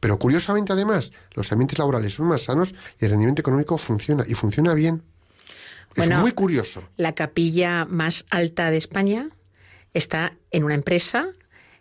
[0.00, 4.34] Pero curiosamente además, los ambientes laborales son más sanos y el rendimiento económico funciona y
[4.34, 5.02] funciona bien.
[5.94, 6.82] Bueno, es muy curioso.
[6.96, 9.28] La capilla más alta de España
[9.92, 11.28] está en una empresa,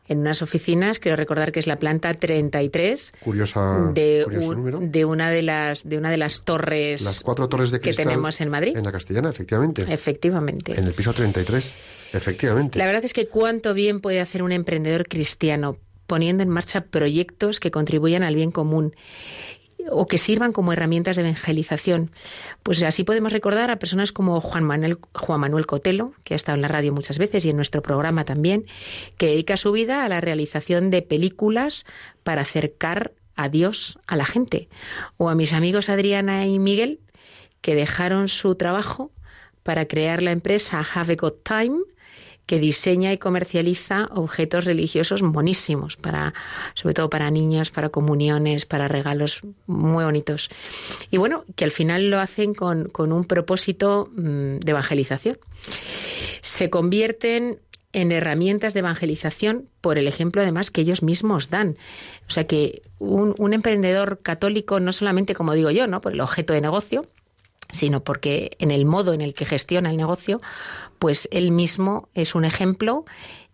[0.10, 4.80] en unas oficinas, quiero recordar que es la planta 33 Curiosa, de, curioso un- número.
[4.82, 8.06] de una de las de una de las torres Las cuatro torres de que cristal
[8.08, 8.76] tenemos en Madrid.
[8.76, 9.86] En la castellana, efectivamente.
[9.88, 10.74] Efectivamente.
[10.78, 11.74] En el piso 33,
[12.14, 12.78] efectivamente.
[12.80, 17.60] La verdad es que cuánto bien puede hacer un emprendedor cristiano poniendo en marcha proyectos
[17.60, 18.96] que contribuyan al bien común
[19.90, 22.12] o que sirvan como herramientas de evangelización.
[22.64, 26.56] Pues así podemos recordar a personas como Juan Manuel, Juan Manuel Cotelo, que ha estado
[26.56, 28.66] en la radio muchas veces y en nuestro programa también,
[29.18, 31.86] que dedica su vida a la realización de películas
[32.24, 34.68] para acercar a Dios a la gente.
[35.18, 37.00] O a mis amigos Adriana y Miguel,
[37.62, 39.12] que dejaron su trabajo
[39.64, 41.80] para crear la empresa Have a Good Time,
[42.50, 46.34] que diseña y comercializa objetos religiosos monísimos, para,
[46.74, 50.50] sobre todo para niños, para comuniones, para regalos muy bonitos.
[51.12, 55.38] Y bueno, que al final lo hacen con, con un propósito mm, de evangelización.
[56.42, 57.60] Se convierten
[57.94, 61.78] en herramientas de evangelización por el ejemplo además que ellos mismos dan.
[62.28, 66.02] O sea que un, un emprendedor católico, no solamente como digo yo, ¿no?
[66.02, 67.06] por el objeto de negocio,
[67.72, 70.42] sino porque en el modo en el que gestiona el negocio,
[70.98, 73.06] pues él mismo es un ejemplo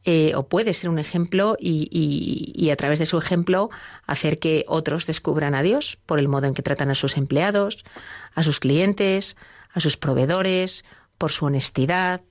[0.07, 3.71] eh, o puede ser un ejemplo y, a través de su ejemplo
[4.05, 7.83] hacer que otros descubran a Dios por el modo en que tratan a sus empleados,
[8.35, 9.35] a sus clientes,
[9.73, 10.85] a sus proveedores,
[11.17, 12.21] por su honestidad.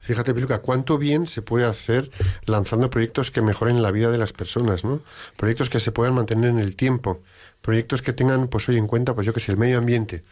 [0.00, 2.10] Fíjate, Piluca, cuánto bien se puede hacer
[2.44, 5.00] lanzando proyectos que mejoren la vida de las personas, ¿no?
[5.38, 7.22] Proyectos que se puedan mantener en el tiempo,
[7.62, 10.22] proyectos que tengan, pues hoy en cuenta, pues yo que sé, el medio ambiente.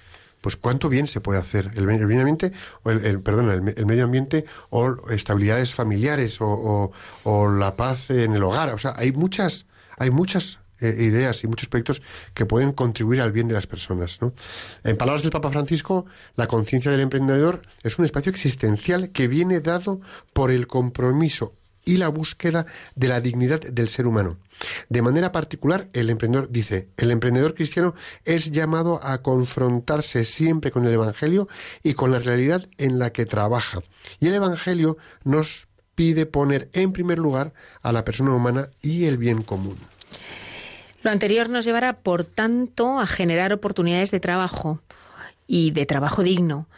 [0.40, 3.62] Pues cuánto bien se puede hacer el, me- el medio ambiente, o el, perdón, el,
[3.62, 6.92] me- el medio ambiente o estabilidades familiares o
[7.58, 8.70] la paz en el hogar.
[8.70, 9.66] O sea, hay muchas,
[9.98, 12.00] hay muchas eh, ideas y muchos proyectos
[12.32, 14.22] que pueden contribuir al bien de las personas.
[14.22, 14.32] ¿no?
[14.82, 19.60] En palabras del Papa Francisco, la conciencia del emprendedor es un espacio existencial que viene
[19.60, 20.00] dado
[20.32, 21.54] por el compromiso
[21.90, 24.36] y la búsqueda de la dignidad del ser humano.
[24.88, 30.86] De manera particular, el emprendedor dice, el emprendedor cristiano es llamado a confrontarse siempre con
[30.86, 31.48] el Evangelio
[31.82, 33.80] y con la realidad en la que trabaja.
[34.20, 39.18] Y el Evangelio nos pide poner en primer lugar a la persona humana y el
[39.18, 39.76] bien común.
[41.02, 44.80] Lo anterior nos llevará, por tanto, a generar oportunidades de trabajo
[45.48, 46.68] y de trabajo digno.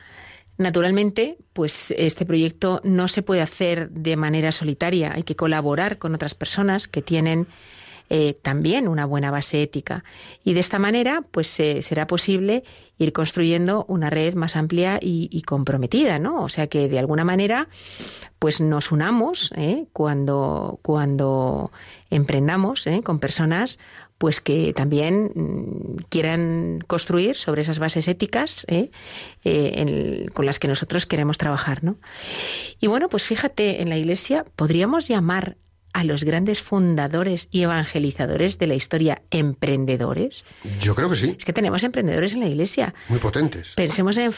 [0.63, 6.15] Naturalmente, pues este proyecto no se puede hacer de manera solitaria, hay que colaborar con
[6.15, 7.49] otras personas que tienen
[8.11, 10.05] eh, también una buena base ética.
[10.45, 12.63] Y de esta manera, pues será posible
[12.99, 16.43] ir construyendo una red más amplia y, y comprometida, ¿no?
[16.43, 17.69] O sea que de alguna manera,
[18.43, 19.87] pues nos unamos ¿eh?
[19.93, 21.71] cuando, cuando
[22.11, 23.01] emprendamos ¿eh?
[23.05, 23.79] con personas
[24.23, 28.93] pues que también mm, quieran construir sobre esas bases éticas ¿eh?
[29.43, 31.97] Eh, en- con las que nosotros queremos trabajar, ¿no?
[32.79, 35.57] Y bueno, pues fíjate, en la Iglesia podríamos llamar
[35.93, 40.45] a los grandes fundadores y evangelizadores de la historia emprendedores.
[40.81, 42.95] Yo creo que sí, Es que tenemos emprendedores en la Iglesia.
[43.09, 43.75] muy potentes.
[43.75, 44.33] Pensemos en,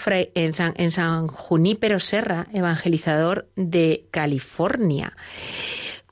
[0.55, 5.15] San, en San Junípero Serra, evangelizador de California.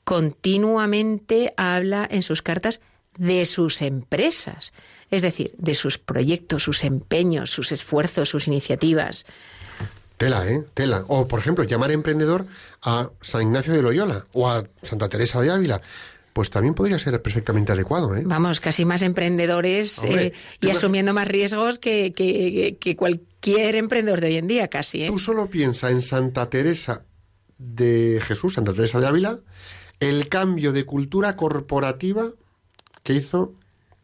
[0.05, 2.81] Continuamente habla en sus cartas
[3.19, 4.73] de sus empresas,
[5.11, 9.27] es decir, de sus proyectos, sus empeños, sus esfuerzos, sus iniciativas.
[10.17, 10.65] Tela, ¿eh?
[10.75, 11.05] Tela.
[11.09, 12.47] O, por ejemplo, llamar emprendedor
[12.83, 15.83] a San Ignacio de Loyola o a Santa Teresa de Ávila.
[16.33, 18.23] Pues también podría ser perfectamente adecuado, ¿eh?
[18.25, 24.23] Vamos, casi más emprendedores Hombre, eh, y asumiendo más riesgos que, que- que cualquier emprendedor
[24.23, 25.03] de hoy en día, casi.
[25.05, 25.09] ¿eh?
[25.09, 27.03] Tú solo piensa en Santa Teresa
[27.59, 29.41] de Jesús, Santa Teresa de Ávila,
[30.01, 32.31] el cambio de cultura corporativa
[33.03, 33.55] que hizo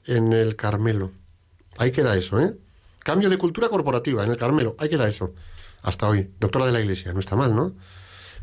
[0.04, 1.12] en el Carmelo.
[1.76, 2.56] Ahí queda eso, ¿eh?
[2.98, 4.74] Cambio de cultura corporativa en el Carmelo.
[4.78, 5.34] Ahí queda eso.
[5.82, 6.30] Hasta hoy.
[6.40, 7.12] Doctora de la Iglesia.
[7.12, 7.74] No está mal, ¿no?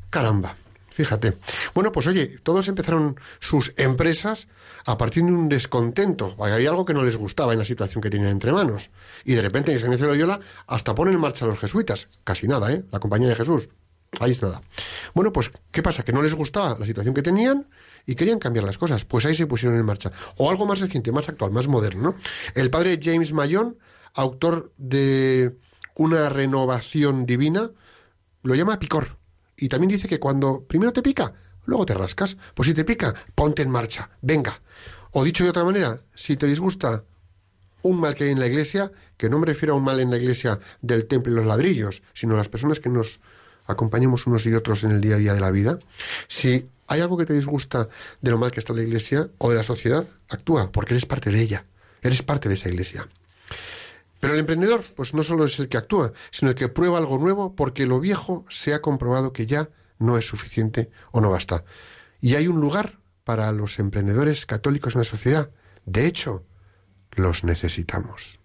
[0.10, 0.56] Caramba.
[0.90, 1.34] Fíjate.
[1.74, 4.48] Bueno, pues oye, todos empezaron sus empresas
[4.86, 6.38] a partir de un descontento.
[6.40, 8.90] Había algo que no les gustaba en la situación que tenían entre manos.
[9.26, 12.08] Y de repente en Ignacio de Loyola hasta ponen en marcha a los jesuitas.
[12.24, 12.86] Casi nada, ¿eh?
[12.92, 13.68] La compañía de Jesús.
[14.22, 14.62] Ahí es nada.
[15.14, 16.04] Bueno, pues, ¿qué pasa?
[16.04, 17.68] Que no les gustaba la situación que tenían
[18.06, 19.06] y querían cambiar las cosas.
[19.06, 20.12] Pues ahí se pusieron en marcha.
[20.38, 22.16] O algo más reciente, más actual, más moderno, ¿no?
[22.54, 23.78] El padre James Mayon,
[24.14, 25.56] autor de
[25.96, 27.72] Una renovación divina,
[28.44, 29.18] lo llama picor.
[29.58, 31.34] Y también dice que cuando primero te pica,
[31.66, 32.38] luego te rascas.
[32.54, 34.62] Pues si te pica, ponte en marcha, venga.
[35.12, 37.06] O dicho de otra manera, si te disgusta
[37.82, 40.10] un mal que hay en la iglesia, que no me refiero a un mal en
[40.10, 43.20] la iglesia del templo y los ladrillos, sino a las personas que nos
[43.68, 45.80] acompañemos unos y otros en el día a día de la vida.
[46.28, 47.90] Si hay algo que te disgusta
[48.22, 51.32] de lo mal que está la iglesia o de la sociedad, actúa, porque eres parte
[51.32, 51.66] de ella,
[52.02, 53.08] eres parte de esa iglesia.
[54.20, 57.18] Pero el emprendedor, pues no solo es el que actúa, sino el que prueba algo
[57.18, 59.70] nuevo porque lo viejo se ha comprobado que ya
[60.00, 61.64] no es suficiente o no basta.
[62.22, 65.52] Y hay un lugar para los emprendedores católicos en la sociedad.
[65.86, 66.44] De hecho,
[67.12, 68.40] los necesitamos.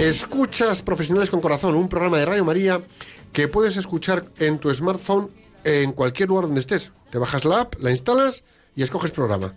[0.00, 2.80] Escuchas Profesionales con Corazón, un programa de Radio María
[3.34, 5.30] que puedes escuchar en tu smartphone
[5.62, 6.90] en cualquier lugar donde estés.
[7.10, 8.42] Te bajas la app, la instalas
[8.74, 9.54] y escoges programa.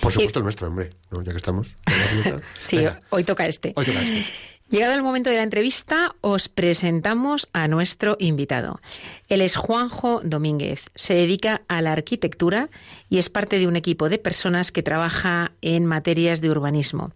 [0.00, 1.22] Por supuesto el nuestro, hombre, ¿no?
[1.22, 1.76] ya que estamos.
[2.58, 3.74] Sí, Venga, hoy toca este.
[3.76, 4.26] hoy toca este.
[4.68, 8.80] Llegado el momento de la entrevista, os presentamos a nuestro invitado.
[9.28, 10.90] Él es Juanjo Domínguez.
[10.96, 12.68] Se dedica a la arquitectura
[13.08, 17.12] y es parte de un equipo de personas que trabaja en materias de urbanismo.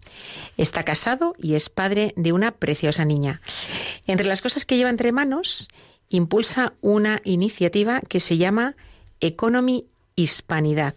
[0.56, 3.40] Está casado y es padre de una preciosa niña.
[4.06, 5.68] Entre las cosas que lleva entre manos,
[6.08, 8.76] impulsa una iniciativa que se llama
[9.18, 10.94] Economy Hispanidad,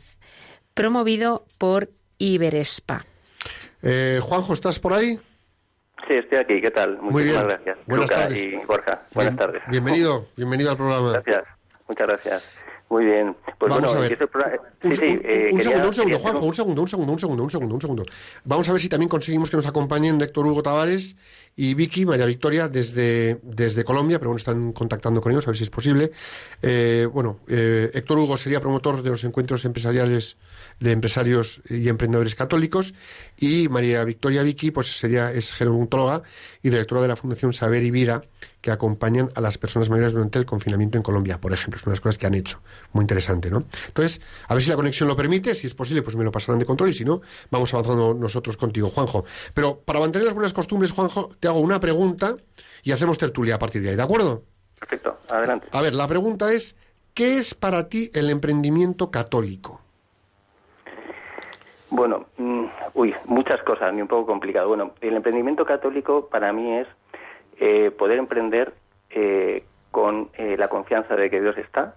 [0.75, 1.89] promovido por
[2.19, 3.07] Iberespa.
[3.81, 5.19] Eh, Juanjo, ¿estás por ahí?
[6.07, 6.61] Sí, estoy aquí.
[6.61, 6.97] ¿Qué tal?
[7.01, 7.35] Muy bien.
[7.35, 7.77] Muchísimas gracias.
[7.87, 8.41] Buenas Luca tardes.
[8.43, 9.01] y Borja.
[9.13, 9.61] Buenas Bien- tardes.
[9.69, 11.11] Bienvenido, bienvenido al programa.
[11.13, 11.43] Gracias.
[11.87, 12.43] Muchas gracias.
[12.89, 13.35] Muy bien.
[13.57, 14.17] Pues Vamos bueno, a ver.
[14.83, 15.05] Un, Sí, sí.
[15.05, 17.49] un- eh, un quería- segundo, un segundo, Juanjo, un segundo, un segundo, un segundo, un
[17.51, 18.03] segundo, un segundo.
[18.43, 21.15] Vamos a ver si también conseguimos que nos acompañen Héctor Hugo Tavares
[21.55, 25.57] y Vicky María Victoria desde, desde Colombia, pero bueno, están contactando con ellos, a ver
[25.57, 26.11] si es posible.
[26.61, 30.37] Eh, bueno, eh, Héctor Hugo sería promotor de los encuentros empresariales
[30.79, 32.93] de empresarios y emprendedores católicos
[33.37, 36.23] y María Victoria Vicky pues sería es gerontóloga
[36.61, 38.23] y directora de la Fundación Saber y Vida
[38.63, 41.77] que acompañan a las personas mayores durante el confinamiento en Colombia, por ejemplo.
[41.77, 42.61] Es una de las cosas que han hecho.
[42.93, 43.65] Muy interesante, ¿no?
[43.87, 45.53] Entonces, a ver si la conexión lo permite.
[45.53, 48.55] Si es posible, pues me lo pasarán de control y si no, vamos avanzando nosotros
[48.55, 49.25] contigo, Juanjo.
[49.53, 52.38] Pero para mantener las buenas costumbres, Juanjo, te hago una pregunta
[52.84, 54.43] y hacemos tertulia a partir de ahí, ¿de acuerdo?
[54.79, 55.17] Perfecto.
[55.29, 55.67] Adelante.
[55.73, 56.77] A ver, la pregunta es,
[57.13, 59.82] ¿qué es para ti el emprendimiento católico?
[61.89, 64.69] Bueno, mm, uy, muchas cosas, ni un poco complicado.
[64.69, 66.88] Bueno, el emprendimiento católico para mí es
[67.60, 68.73] eh, poder emprender
[69.10, 71.95] eh, con eh, la confianza de que Dios está.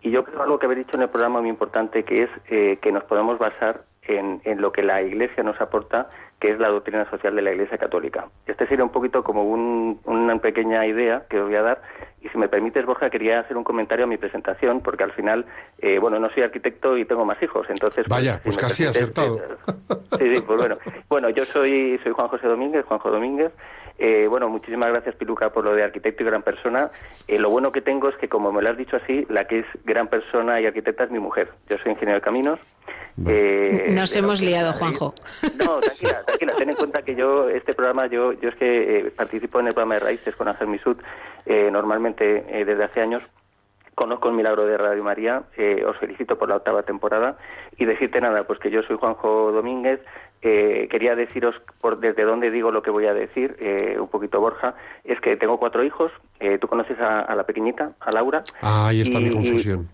[0.00, 2.90] Y yo creo algo que habéis dicho en el programa muy importante, que es que
[2.90, 6.08] nos podemos basar en, en lo que la Iglesia nos aporta,
[6.42, 8.26] que es la doctrina social de la Iglesia Católica.
[8.48, 11.82] Este sería un poquito como un- una pequeña idea que os voy a dar.
[12.22, 15.44] Y si me permites, Borja, quería hacer un comentario a mi presentación, porque al final,
[15.78, 18.06] eh, bueno, no soy arquitecto y tengo más hijos, entonces...
[18.08, 19.38] Vaya, si pues casi acertado.
[19.38, 20.76] eh, Sí, sí, pues bueno.
[21.08, 23.50] Bueno, yo soy, soy Juan José Domínguez, Juanjo Domínguez.
[23.98, 26.90] Eh, bueno, muchísimas gracias, Piluca, por lo de arquitecto y gran persona.
[27.28, 29.60] Eh, lo bueno que tengo es que, como me lo has dicho así, la que
[29.60, 31.50] es gran persona y arquitecta es mi mujer.
[31.68, 32.58] Yo soy ingeniero de caminos.
[33.26, 35.14] Eh, Nos hemos que- liado, Juanjo.
[35.58, 36.54] No, tranquila, tranquila.
[36.56, 39.74] Ten en cuenta que yo, este programa, yo, yo es que eh, participo en el
[39.74, 40.98] programa de Raíces con Ángel Misut,
[41.46, 43.22] eh, normalmente eh, desde hace años.
[43.94, 47.36] Conozco el milagro de Radio María, eh, os felicito por la octava temporada
[47.76, 50.00] y decirte nada, pues que yo soy Juanjo Domínguez,
[50.40, 54.40] eh, quería deciros por desde dónde digo lo que voy a decir, eh, un poquito
[54.40, 54.74] Borja,
[55.04, 58.42] es que tengo cuatro hijos, eh, tú conoces a, a la pequeñita, a Laura.
[58.62, 59.88] Ah, ahí está Y- mi confusión.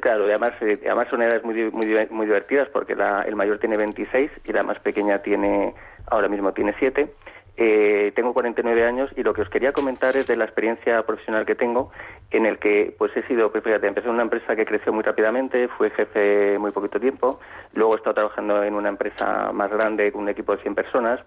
[0.00, 3.58] Claro, y además, eh, además son edades muy, muy, muy divertidas porque la- el mayor
[3.58, 5.72] tiene 26 y la más pequeña tiene
[6.10, 7.12] ahora mismo tiene 7.
[7.56, 11.46] Eh, tengo 49 años y lo que os quería comentar es de la experiencia profesional
[11.46, 11.92] que tengo,
[12.30, 15.04] en el que pues he sido, pues, fíjate, empecé en una empresa que creció muy
[15.04, 17.38] rápidamente, fui jefe muy poquito tiempo,
[17.74, 21.20] luego he estado trabajando en una empresa más grande con un equipo de 100 personas,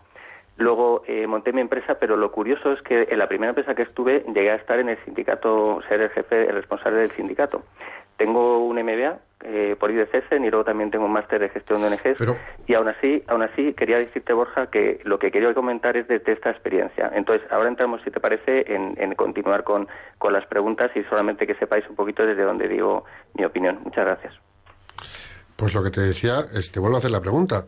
[0.57, 3.84] luego eh, monté mi empresa, pero lo curioso es que en la primera empresa que
[3.84, 7.63] estuve llegué a estar en el sindicato, ser el jefe, el responsable del sindicato.
[8.18, 11.88] Tengo un MBA eh, por IDCS y luego también tengo un máster de gestión de
[11.88, 12.38] ONGs.
[12.68, 16.22] Y aún así, aún así quería decirte, Borja, que lo que quería comentar es de,
[16.26, 17.11] esta experiencia.
[17.13, 19.88] Entonces, ahora entramos, si te parece, en, continuar con,
[20.18, 23.05] con las preguntas y solamente que sepáis un poquito desde donde digo
[23.36, 23.80] mi opinión.
[23.84, 24.34] Muchas gracias.
[25.55, 27.65] Pues lo que te decía, te vuelvo a hacer la pregunta.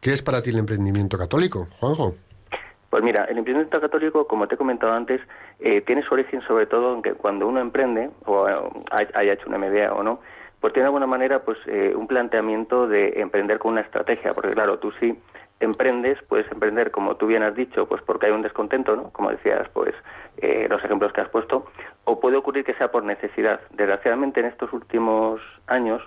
[0.00, 2.14] ¿Qué es para ti el emprendimiento católico, Juanjo?
[2.92, 5.22] Pues mira, el emprendimiento católico, como te he comentado antes,
[5.60, 8.54] eh, tiene su origen sobre todo en que cuando uno emprende, o eh,
[9.14, 10.20] haya hecho una MBA o no,
[10.60, 14.50] pues tiene de alguna manera pues eh, un planteamiento de emprender con una estrategia, porque
[14.50, 15.18] claro, tú sí
[15.60, 19.04] emprendes, puedes emprender como tú bien has dicho, pues porque hay un descontento, ¿no?
[19.12, 19.94] Como decías, pues
[20.68, 21.64] los ejemplos que has puesto,
[22.04, 23.60] o puede ocurrir que sea por necesidad.
[23.70, 26.02] Desgraciadamente en estos últimos años,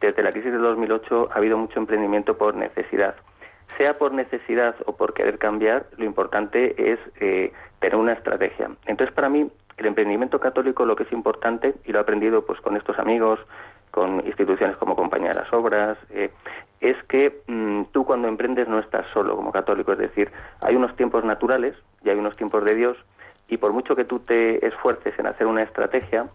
[0.00, 3.16] desde la crisis de 2008, ha habido mucho emprendimiento por necesidad
[3.76, 8.70] sea por necesidad o por querer cambiar, lo importante es eh, tener una estrategia.
[8.86, 12.60] Entonces, para mí, el emprendimiento católico lo que es importante, y lo he aprendido pues
[12.60, 13.40] con estos amigos,
[13.90, 16.30] con instituciones como Compañía de las Obras, eh,
[16.80, 20.30] es que mm, tú cuando emprendes no estás solo como católico, es decir,
[20.62, 22.96] hay unos tiempos naturales y hay unos tiempos de Dios,
[23.48, 26.26] y por mucho que tú te esfuerces en hacer una estrategia,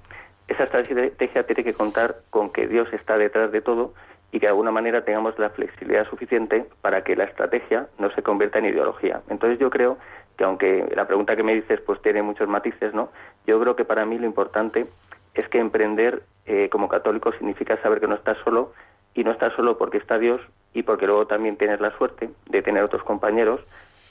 [0.47, 3.93] esa estrategia tiene que contar con que Dios está detrás de todo
[4.31, 8.23] y que de alguna manera tengamos la flexibilidad suficiente para que la estrategia no se
[8.23, 9.21] convierta en ideología.
[9.29, 9.97] Entonces yo creo
[10.37, 13.09] que aunque la pregunta que me dices pues tiene muchos matices, ¿no?
[13.45, 14.85] Yo creo que para mí lo importante
[15.33, 18.73] es que emprender eh, como católico significa saber que no estás solo
[19.13, 20.41] y no estás solo porque está Dios
[20.73, 23.61] y porque luego también tienes la suerte de tener otros compañeros,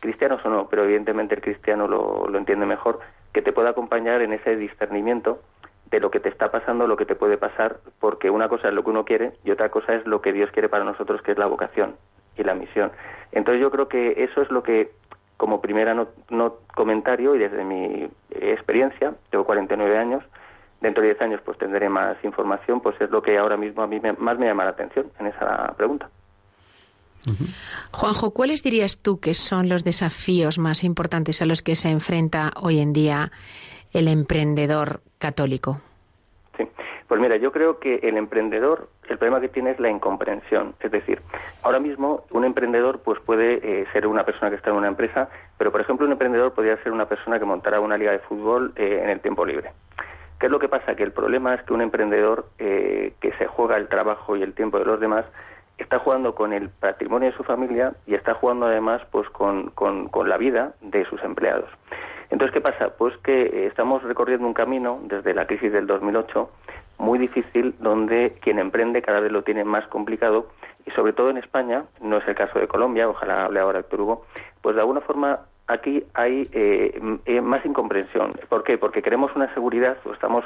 [0.01, 3.01] cristianos o no, pero evidentemente el cristiano lo, lo entiende mejor,
[3.33, 5.41] que te pueda acompañar en ese discernimiento
[5.91, 8.75] de lo que te está pasando, lo que te puede pasar, porque una cosa es
[8.75, 11.33] lo que uno quiere y otra cosa es lo que Dios quiere para nosotros, que
[11.33, 11.97] es la vocación
[12.37, 12.91] y la misión.
[13.33, 14.91] Entonces yo creo que eso es lo que,
[15.37, 20.25] como primera no, comentario y desde mi experiencia, tengo 49 años,
[20.81, 23.87] dentro de 10 años pues tendré más información, pues es lo que ahora mismo a
[23.87, 26.09] mí más me llama la atención en esa pregunta.
[27.91, 32.53] Juanjo, ¿cuáles dirías tú que son los desafíos más importantes a los que se enfrenta
[32.61, 33.33] hoy en día
[33.93, 35.81] el emprendedor católico?
[36.57, 36.67] Sí,
[37.09, 40.75] pues mira, yo creo que el emprendedor, el problema que tiene es la incomprensión.
[40.81, 41.21] Es decir,
[41.63, 45.29] ahora mismo un emprendedor pues puede eh, ser una persona que está en una empresa,
[45.59, 48.73] pero por ejemplo un emprendedor podría ser una persona que montara una liga de fútbol
[48.77, 49.71] eh, en el tiempo libre.
[50.39, 50.95] ¿Qué es lo que pasa?
[50.97, 54.53] Que el problema es que un emprendedor eh, que se juega el trabajo y el
[54.53, 55.25] tiempo de los demás
[55.79, 60.09] está jugando con el patrimonio de su familia y está jugando además pues con, con,
[60.09, 61.71] con la vida de sus empleados.
[62.31, 62.91] Entonces, ¿qué pasa?
[62.97, 66.51] Pues que eh, estamos recorriendo un camino desde la crisis del 2008
[66.99, 70.49] muy difícil donde quien emprende cada vez lo tiene más complicado
[70.87, 74.01] y sobre todo en España, no es el caso de Colombia, ojalá hable ahora Héctor
[74.01, 74.27] Hugo,
[74.63, 78.35] pues de alguna forma aquí hay eh, eh, más incomprensión.
[78.49, 78.79] ¿Por qué?
[78.79, 80.45] Porque queremos una seguridad o estamos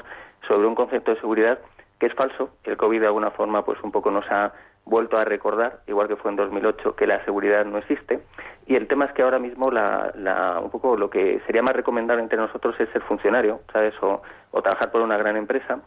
[0.49, 1.59] sobre un concepto de seguridad
[1.99, 2.51] que es falso.
[2.65, 4.53] El COVID de alguna forma pues un poco nos ha
[4.85, 8.21] vuelto a recordar, igual que fue en 2008, que la seguridad no existe.
[8.67, 11.75] Y el tema es que ahora mismo la, la, un poco lo que sería más
[11.75, 13.95] recomendable entre nosotros es ser funcionario, ¿sabes?
[14.03, 15.81] O, o trabajar por una gran empresa.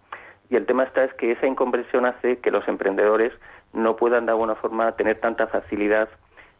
[0.50, 3.34] Y el tema está es que esa incomprensión hace que los emprendedores
[3.74, 6.10] no puedan de alguna forma tener tanta facilidad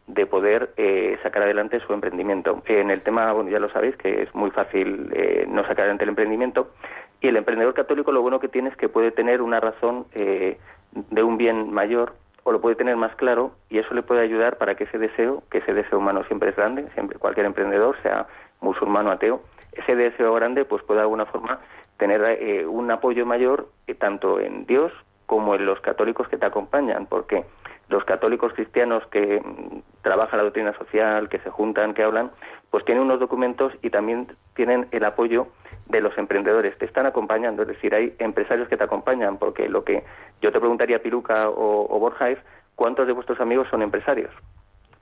[0.08, 2.62] de poder eh, sacar adelante su emprendimiento.
[2.66, 6.04] En el tema, bueno, ya lo sabéis, que es muy fácil eh, no sacar adelante
[6.04, 6.72] el emprendimiento.
[7.22, 10.58] Y el emprendedor católico lo bueno que tiene es que puede tener una razón eh,
[10.92, 12.14] de un bien mayor
[12.44, 15.44] o lo puede tener más claro y eso le puede ayudar para que ese deseo,
[15.50, 18.28] que ese deseo humano siempre es grande, siempre cualquier emprendedor, sea
[18.62, 19.42] musulmán o ateo,
[19.74, 21.60] ese deseo grande pues puede de alguna forma
[21.98, 24.92] tener eh, un apoyo mayor eh, tanto en Dios
[25.26, 27.46] como en los católicos que te acompañan, porque
[27.90, 29.42] los católicos cristianos que
[30.02, 32.32] trabajan la doctrina social, que se juntan, que hablan,
[32.72, 35.48] pues tienen unos documentos y también tienen el apoyo
[35.88, 39.84] de los emprendedores, te están acompañando, es decir, hay empresarios que te acompañan, porque lo
[39.84, 40.04] que
[40.42, 42.40] yo te preguntaría, Piluca o, o Borja, es
[42.76, 44.32] cuántos de vuestros amigos son empresarios.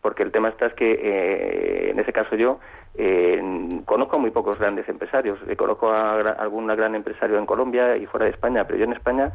[0.02, 2.60] Porque el tema está es que, eh, en ese caso yo,
[2.96, 3.40] eh,
[3.86, 5.40] conozco muy pocos grandes empresarios.
[5.48, 8.94] Eh, conozco a, algún gran empresario en Colombia y fuera de España, pero yo en
[8.94, 9.32] España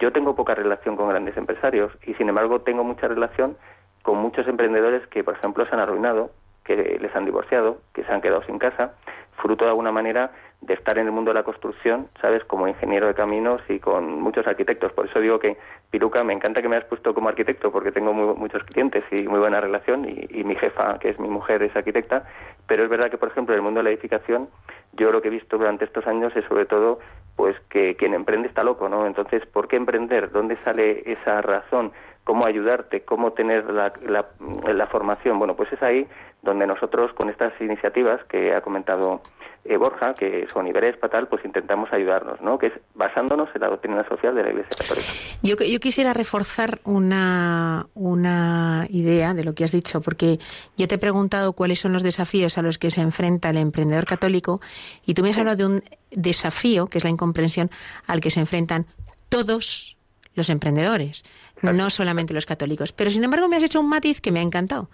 [0.00, 3.56] yo tengo poca relación con grandes empresarios y, sin embargo, tengo mucha relación
[4.02, 6.30] con muchos emprendedores que, por ejemplo, se han arruinado,
[6.64, 8.94] que les han divorciado, que se han quedado sin casa,
[9.36, 12.44] fruto de alguna manera de estar en el mundo de la construcción, ¿sabes?
[12.44, 14.92] Como ingeniero de caminos y con muchos arquitectos.
[14.92, 15.56] Por eso digo que,
[15.90, 19.40] Piruca, me encanta que me hayas puesto como arquitecto porque tengo muchos clientes y muy
[19.40, 22.24] buena relación y, mi jefa, que es mi mujer, es arquitecta.
[22.66, 24.48] Pero es verdad que, por ejemplo, en el mundo de la edificación,
[24.92, 26.98] yo lo que he visto durante estos años es sobre todo
[27.36, 29.06] pues que quien emprende está loco, ¿no?
[29.06, 30.30] Entonces, ¿por qué emprender?
[30.30, 31.92] ¿Dónde sale esa razón?
[32.24, 33.02] ¿Cómo ayudarte?
[33.02, 34.26] ¿Cómo tener la, la,
[34.72, 35.38] la formación?
[35.38, 36.06] Bueno, pues es ahí
[36.42, 39.20] donde nosotros con estas iniciativas que ha comentado
[39.64, 42.58] eh, Borja, que son Iberespa, tal, pues intentamos ayudarnos, ¿no?
[42.58, 45.08] Que es basándonos en la doctrina social de la Iglesia Católica.
[45.42, 50.38] Yo, yo quisiera reforzar una, una idea de lo que has dicho, porque
[50.78, 54.06] yo te he preguntado cuáles son los desafíos a los que se enfrenta el emprendedor
[54.06, 54.60] católico
[55.04, 57.70] y tú me has hablado de un desafío, que es la incomprensión,
[58.06, 58.86] al que se enfrentan
[59.28, 59.98] todos
[60.34, 61.24] los emprendedores,
[61.62, 62.92] no solamente los católicos.
[62.92, 64.90] Pero sin embargo me has hecho un matiz que me ha encantado,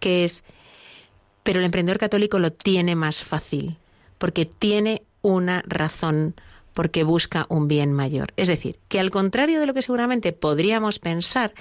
[0.00, 0.44] que es,
[1.42, 3.76] pero el emprendedor católico lo tiene más fácil
[4.18, 6.34] porque tiene una razón
[6.78, 8.32] porque busca un bien mayor.
[8.36, 11.52] Es decir, que al contrario de lo que seguramente podríamos pensar,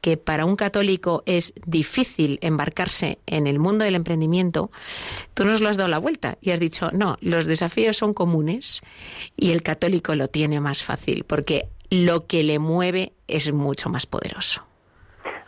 [0.00, 4.72] que para un católico es difícil embarcarse en el mundo del emprendimiento,
[5.32, 8.80] tú nos lo has dado la vuelta y has dicho, no, los desafíos son comunes
[9.36, 14.06] y el católico lo tiene más fácil, porque lo que le mueve es mucho más
[14.06, 14.64] poderoso.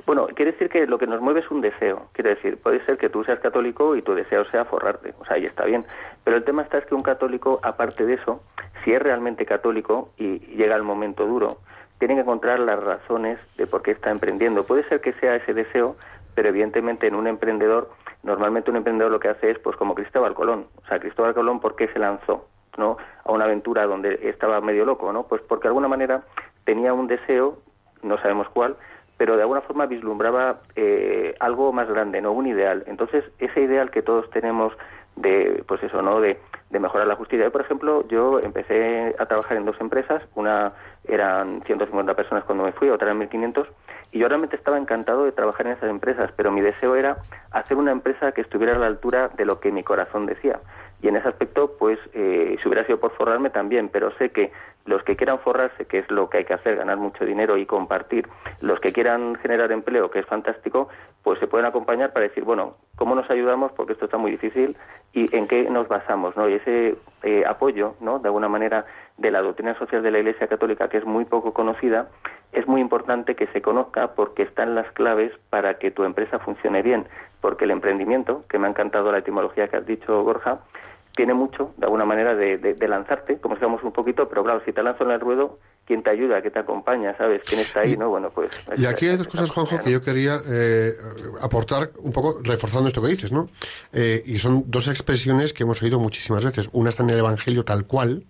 [0.07, 2.09] Bueno, quiere decir que lo que nos mueve es un deseo.
[2.13, 5.15] Quiere decir, puede ser que tú seas católico y tu deseo sea forrarte.
[5.19, 5.85] O sea, ahí está bien.
[6.23, 8.41] Pero el tema está es que un católico, aparte de eso,
[8.85, 11.59] si es realmente católico y llega el momento duro,
[11.99, 14.65] tiene que encontrar las razones de por qué está emprendiendo.
[14.65, 15.97] Puede ser que sea ese deseo,
[16.37, 17.91] pero evidentemente en un emprendedor,
[18.23, 20.67] normalmente un emprendedor lo que hace es, pues como Cristóbal Colón.
[20.85, 22.47] O sea, Cristóbal Colón, ¿por qué se lanzó?
[22.79, 22.97] ¿no?
[23.25, 25.25] a una aventura donde estaba medio loco, ¿no?
[25.25, 26.23] Pues porque de alguna manera
[26.67, 27.57] tenía un deseo,
[28.03, 28.77] no sabemos cuál,
[29.17, 32.85] pero de alguna forma vislumbraba eh, algo más grande, no un ideal.
[32.87, 34.75] Entonces, ese ideal que todos tenemos
[35.17, 36.21] de, pues eso, ¿no?
[36.21, 36.39] De,
[36.69, 37.49] de mejorar la justicia.
[37.51, 40.73] por ejemplo, yo empecé a trabajar en dos empresas, una
[41.09, 43.69] eran 150 personas cuando me fui, otra eran 1500,
[44.13, 47.19] y yo realmente estaba encantado de trabajar en esas empresas, pero mi deseo era
[47.53, 50.59] hacer una empresa que estuviera a la altura de lo que mi corazón decía.
[51.03, 54.51] Y en ese aspecto, pues, eh, si hubiera sido por forrarme también, pero sé que
[54.87, 57.67] los que quieran forrarse, que es lo que hay que hacer, ganar mucho dinero y
[57.67, 58.29] compartir,
[58.61, 60.89] los que quieran generar empleo, que es fantástico,
[61.23, 63.73] pues se pueden acompañar para decir, bueno, ¿cómo nos ayudamos?
[63.73, 64.77] Porque esto está muy difícil
[65.13, 66.49] y en qué nos basamos, ¿no?
[66.49, 68.21] Y ese eh, apoyo, ¿no?
[68.21, 68.87] De alguna manera
[69.19, 72.09] de la doctrina social de la Iglesia Católica, que es muy poco conocida,
[72.53, 76.83] es muy importante que se conozca porque están las claves para que tu empresa funcione
[76.83, 77.07] bien.
[77.41, 80.61] Porque el emprendimiento, que me ha encantado la etimología que has dicho, Borja,
[81.17, 84.83] tiene mucho, de alguna manera, de, lanzarte, como digamos un poquito, pero claro, si te
[84.83, 85.55] lanzo en el ruedo,
[85.87, 86.43] ¿quién te ayuda?
[86.43, 87.17] ¿Qué te acompaña?
[87.17, 87.43] ¿Sabes?
[87.45, 87.97] ¿Quién está ahí?
[87.97, 88.11] ¿no?
[88.11, 88.51] Bueno, pues...
[88.77, 90.93] Y aquí hay dos cosas, Juanjo, que yo quería eh,
[91.41, 93.49] aportar un poco reforzando esto que dices, ¿no?
[93.93, 96.69] Eh, y son dos expresiones que hemos oído muchísimas veces.
[96.73, 98.25] Una está en el Evangelio tal cual,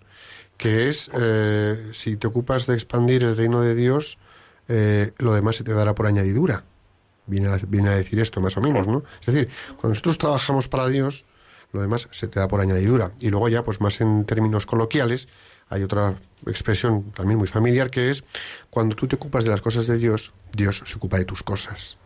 [0.57, 4.17] que es, eh, si te ocupas de expandir el reino de Dios,
[4.67, 6.63] lo demás se te dará por añadidura.
[7.25, 9.03] Viene a, viene a decir esto, más o menos, ¿no?
[9.21, 11.25] Es decir, cuando nosotros trabajamos para Dios
[11.71, 13.11] lo demás se te da por añadidura.
[13.19, 15.27] Y luego ya, pues más en términos coloquiales,
[15.69, 18.23] hay otra expresión también muy familiar que es
[18.69, 21.97] cuando tú te ocupas de las cosas de Dios, Dios se ocupa de tus cosas.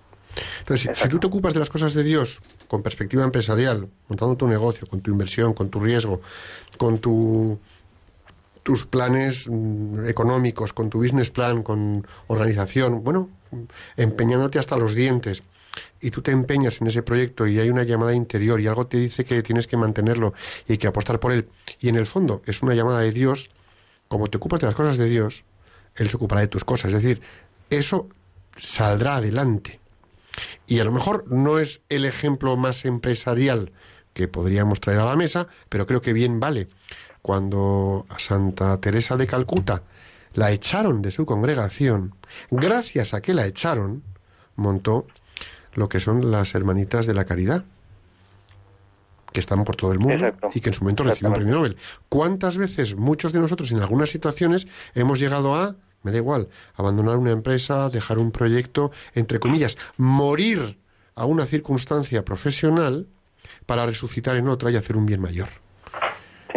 [0.59, 4.47] Entonces, si, tú te ocupas de las cosas de Dios con perspectiva empresarial, montando tu
[4.47, 6.21] negocio, con tu inversión, con tu riesgo,
[6.77, 7.59] con tu,
[8.63, 13.29] tus planes mm, económicos, con tu business plan, con organización, bueno,
[13.97, 15.43] empeñándote hasta los dientes,
[16.01, 18.97] y tú te empeñas en ese proyecto y hay una llamada interior y algo te
[18.97, 20.33] dice que tienes que mantenerlo
[20.67, 21.49] y que apostar por él,
[21.79, 23.49] y en el fondo es una llamada de Dios,
[24.11, 25.45] como te ocupas de las cosas de Dios,
[25.95, 26.93] Él se ocupará de tus cosas.
[26.93, 27.21] Es decir,
[27.69, 28.09] eso
[28.57, 29.79] saldrá adelante.
[30.67, 33.71] Y a lo mejor no es el ejemplo más empresarial
[34.13, 36.67] que podríamos traer a la mesa, pero creo que bien vale.
[37.21, 39.83] Cuando a Santa Teresa de Calcuta
[40.33, 42.15] la echaron de su congregación,
[42.49, 44.03] gracias a que la echaron,
[44.55, 45.07] montó
[45.73, 47.65] lo que son las hermanitas de la caridad,
[49.31, 51.77] que están por todo el mundo y que en su momento recibió un premio Nobel.
[52.09, 57.17] ¿Cuántas veces muchos de nosotros en algunas situaciones hemos llegado a, me da igual, abandonar
[57.17, 60.79] una empresa, dejar un proyecto, entre comillas, morir
[61.15, 63.07] a una circunstancia profesional
[63.65, 65.47] para resucitar en otra y hacer un bien mayor?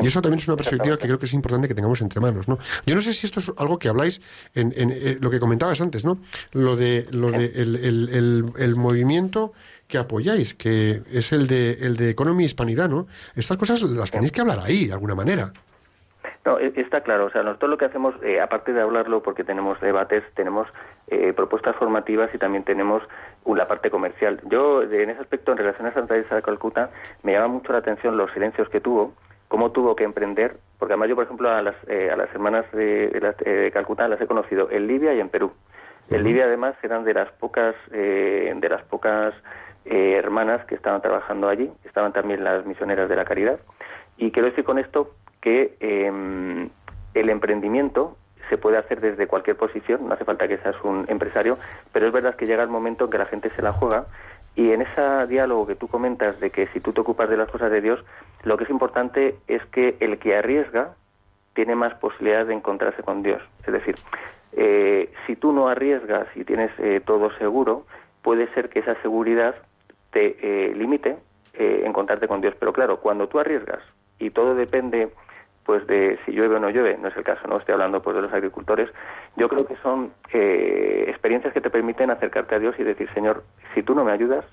[0.03, 2.49] Y eso también es una perspectiva que creo que es importante que tengamos entre manos,
[2.49, 2.59] ¿no?
[2.87, 4.21] Yo no sé si esto es algo que habláis
[4.55, 6.19] en, eh, lo que comentabas antes, ¿no?
[6.53, 9.53] Lo de, lo de el, movimiento
[9.89, 13.07] que apoyáis, que es el de, el de Economy Hispanidad, ¿no?
[13.35, 15.53] Estas cosas las tenéis que hablar ahí, de alguna manera.
[16.45, 17.27] No, e, está claro.
[17.27, 20.69] O sea, nosotros lo que hacemos, eh, aparte de hablarlo, porque tenemos debates, tenemos
[21.09, 23.03] eh, propuestas formativas y también tenemos
[23.47, 24.41] la parte comercial.
[24.51, 26.91] Yo, en ese aspecto, en relación a Santa Teresa de Calcuta,
[27.23, 29.15] me llama mucho la atención los silencios que tuvo
[29.55, 32.65] cómo tuvo que emprender, porque además yo, por ejemplo, a las, eh, a las hermanas
[32.73, 35.53] de, de, Calcuta las he conocido en Libia y en Perú.
[36.11, 39.33] En Libia, además, eran de las pocas, de las pocas
[39.85, 43.61] hermanas que estaban trabajando allí, estaban también las misioneras de la caridad.
[44.17, 46.69] Y quiero decir con esto que em,
[47.15, 48.17] el emprendimiento
[48.49, 51.59] se puede hacer desde cualquier posición, no hace falta que seas un empresario,
[51.93, 54.07] pero es verdad que llega el momento en que la gente se la juega
[54.57, 57.51] y en ese diálogo que tú comentas de que si tú te ocupas de las
[57.51, 58.05] cosas de Dios,
[58.45, 60.95] lo que es importante es que el que arriesga
[61.55, 63.43] tiene más posibilidades de encontrarse con Dios.
[63.67, 63.97] Es decir,
[64.53, 67.87] eh, si tú no arriesgas y tienes eh, todo seguro,
[68.23, 69.55] puede ser que esa seguridad
[70.13, 71.17] te eh, limite
[71.57, 72.55] encontrarte con Dios.
[72.59, 73.81] Pero claro, cuando tú arriesgas
[74.19, 75.11] y todo depende
[75.65, 78.17] pues de si llueve o no llueve, no es el caso, no estoy hablando pues
[78.17, 78.91] de los agricultores.
[79.37, 83.45] Yo creo que son eh, experiencias que te permiten acercarte a Dios y decir, Señor,
[83.75, 84.45] si tú no me ayudas,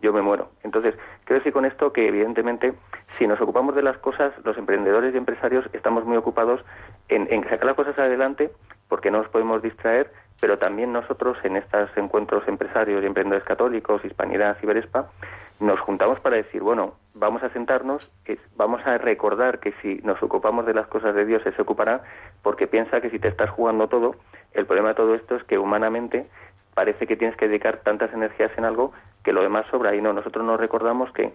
[0.00, 0.50] yo me muero.
[0.62, 2.74] Entonces, quiero decir con esto que evidentemente
[3.18, 6.60] si nos ocupamos de las cosas, los emprendedores y empresarios estamos muy ocupados
[7.08, 8.50] en, en sacar las cosas adelante
[8.88, 14.04] porque no nos podemos distraer, pero también nosotros en estos encuentros empresarios y emprendedores católicos,
[14.04, 15.10] Hispanidad y Verespa,
[15.58, 18.12] nos juntamos para decir, bueno, vamos a sentarnos,
[18.56, 22.02] vamos a recordar que si nos ocupamos de las cosas de Dios, Él se ocupará,
[22.42, 24.16] porque piensa que si te estás jugando todo,
[24.52, 26.26] el problema de todo esto es que humanamente
[26.74, 28.92] parece que tienes que dedicar tantas energías en algo
[29.22, 31.32] que lo demás sobra y no, nosotros nos recordamos que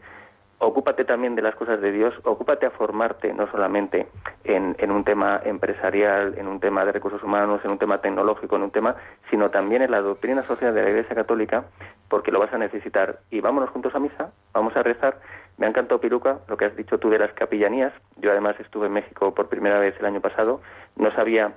[0.59, 4.07] ocúpate también de las cosas de Dios, ocúpate a formarte no solamente
[4.43, 8.57] en, en, un tema empresarial, en un tema de recursos humanos, en un tema tecnológico,
[8.57, 8.95] en un tema,
[9.29, 11.63] sino también en la doctrina social de la Iglesia Católica,
[12.09, 13.19] porque lo vas a necesitar.
[13.31, 15.17] Y vámonos juntos a misa, vamos a rezar.
[15.59, 17.91] Me ha encantado, Piruca, lo que has dicho tú de las capillanías.
[18.15, 20.61] Yo además estuve en México por primera vez el año pasado.
[20.95, 21.53] No sabía,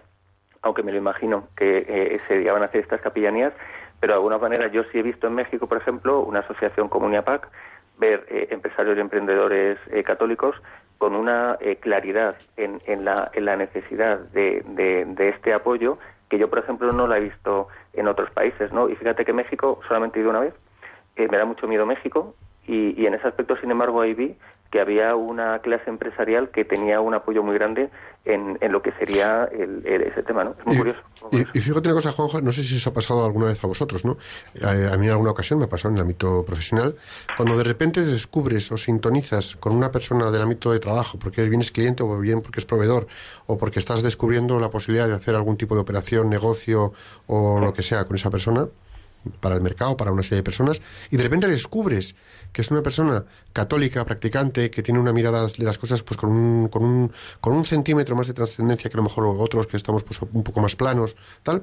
[0.61, 3.53] aunque me lo imagino, que eh, se iban a hacer estas capillanías,
[4.01, 7.07] pero de alguna manera yo sí he visto en México, por ejemplo, una asociación como
[7.07, 7.49] UNIAPAC,
[7.99, 10.57] ver eh, empresarios y emprendedores eh, católicos
[10.99, 15.99] con una eh, claridad en, en, la, en, la, necesidad de, de, este apoyo
[16.29, 18.89] que yo, por ejemplo, no la he visto en otros países, ¿no?
[18.89, 20.55] Y fíjate que México solamente he ido una vez,
[21.17, 22.35] me da mucho miedo México
[22.67, 24.37] y, y, en ese aspecto, sin embargo, ahí vi
[24.73, 27.91] que había una clase empresarial que tenía un apoyo muy grande
[28.25, 30.57] en, en lo que sería el, ese tema, ¿no?
[30.59, 31.01] Es muy curioso.
[31.31, 34.05] Y, fíjate una cosa, Juanjo, no sé si os ha pasado alguna vez a vosotros,
[34.07, 34.17] ¿no?
[34.63, 36.97] A, mí en alguna ocasión me ha pasado en el ámbito profesional,
[37.37, 41.71] cuando de repente descubres o sintonizas con una persona del ámbito de trabajo, porque vienes
[41.71, 43.07] cliente o bien porque es proveedor,
[43.47, 46.95] o porque estás descubriendo la posibilidad de hacer algún tipo de operación, negocio
[47.27, 48.69] o lo que sea con esa persona,
[49.41, 52.15] para el mercado, para una serie de personas, y de repente descubres
[52.53, 56.31] que es una persona católica, practicante, que tiene una mirada de las cosas pues con
[56.31, 59.77] un, con un, con un centímetro más de trascendencia que a lo mejor otros que
[59.77, 61.63] estamos pues, un poco más planos, tal,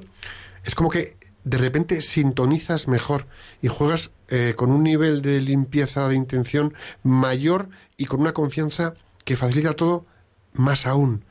[0.64, 3.26] es como que de repente sintonizas mejor
[3.62, 8.94] y juegas eh, con un nivel de limpieza de intención mayor y con una confianza
[9.24, 10.06] que facilita todo
[10.52, 11.24] más aún.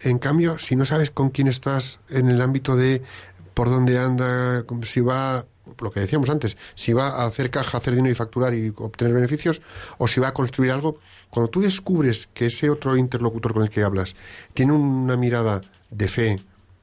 [0.00, 3.02] En cambio, si no sabes con quién estás en el ámbito de
[3.54, 5.46] por dónde anda, si va
[5.80, 9.14] lo que decíamos antes, si va a hacer caja, hacer dinero y facturar y obtener
[9.14, 9.60] beneficios,
[9.98, 10.98] o si va a construir algo,
[11.30, 14.14] cuando tú descubres que ese otro interlocutor con el que hablas
[14.52, 16.42] tiene una mirada de fe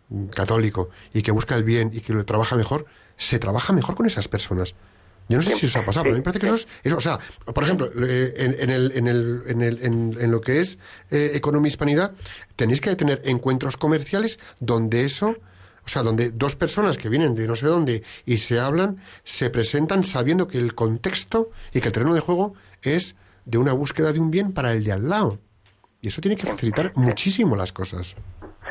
[0.10, 2.86] mm, católico y que busca el bien y que lo trabaja mejor,
[3.18, 4.76] se trabaja mejor con esas personas.
[5.30, 6.68] Yo no sé si os ha pasado, pero a mí me parece que eso es,
[6.84, 9.80] eso, o sea, por ejemplo, eh, en, el, en, el, en, el,
[10.20, 10.78] en, lo que es
[11.10, 12.12] eh, economía hispanidad,
[12.58, 15.38] tenéis que tener encuentros comerciales donde eso
[15.92, 20.04] sea, donde dos personas que vienen de no sé dónde y se hablan, se presentan
[20.04, 23.16] sabiendo que el contexto y que el terreno de juego es
[23.46, 25.40] de una búsqueda de un bien para el de al lado.
[26.02, 28.16] Y eso tiene que facilitar muchísimo las cosas.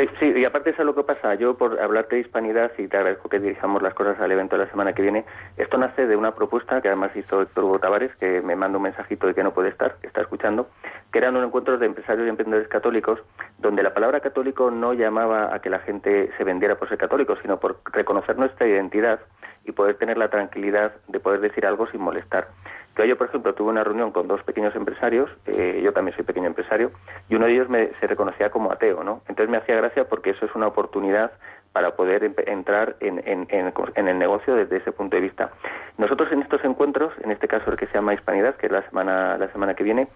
[0.00, 1.34] Sí, sí, y aparte eso es lo que pasa.
[1.34, 4.64] Yo, por hablarte de hispanidad, y te agradezco que dirijamos las cosas al evento de
[4.64, 5.26] la semana que viene,
[5.58, 9.26] esto nace de una propuesta que además hizo Héctor Tavares, que me manda un mensajito
[9.26, 10.70] de que no puede estar, que está escuchando,
[11.12, 13.20] que eran un encuentro de empresarios y emprendedores católicos,
[13.58, 17.36] donde la palabra católico no llamaba a que la gente se vendiera por ser católico,
[17.42, 19.20] sino por reconocer nuestra identidad
[19.64, 22.48] y poder tener la tranquilidad de poder decir algo sin molestar.
[22.96, 26.24] Que yo, por ejemplo, tuve una reunión con dos pequeños empresarios, eh, yo también soy
[26.24, 26.90] pequeño empresario,
[27.28, 29.22] y uno de ellos me, se reconocía como ateo, ¿no?
[29.28, 31.32] Entonces me hacía gracia porque eso es una oportunidad
[31.72, 35.50] para poder entrar en, en, en, el negocio desde ese punto de vista.
[35.98, 38.82] Nosotros en estos encuentros, en este caso el que se llama Hispanidad, que es la
[38.88, 40.08] semana, la semana que viene,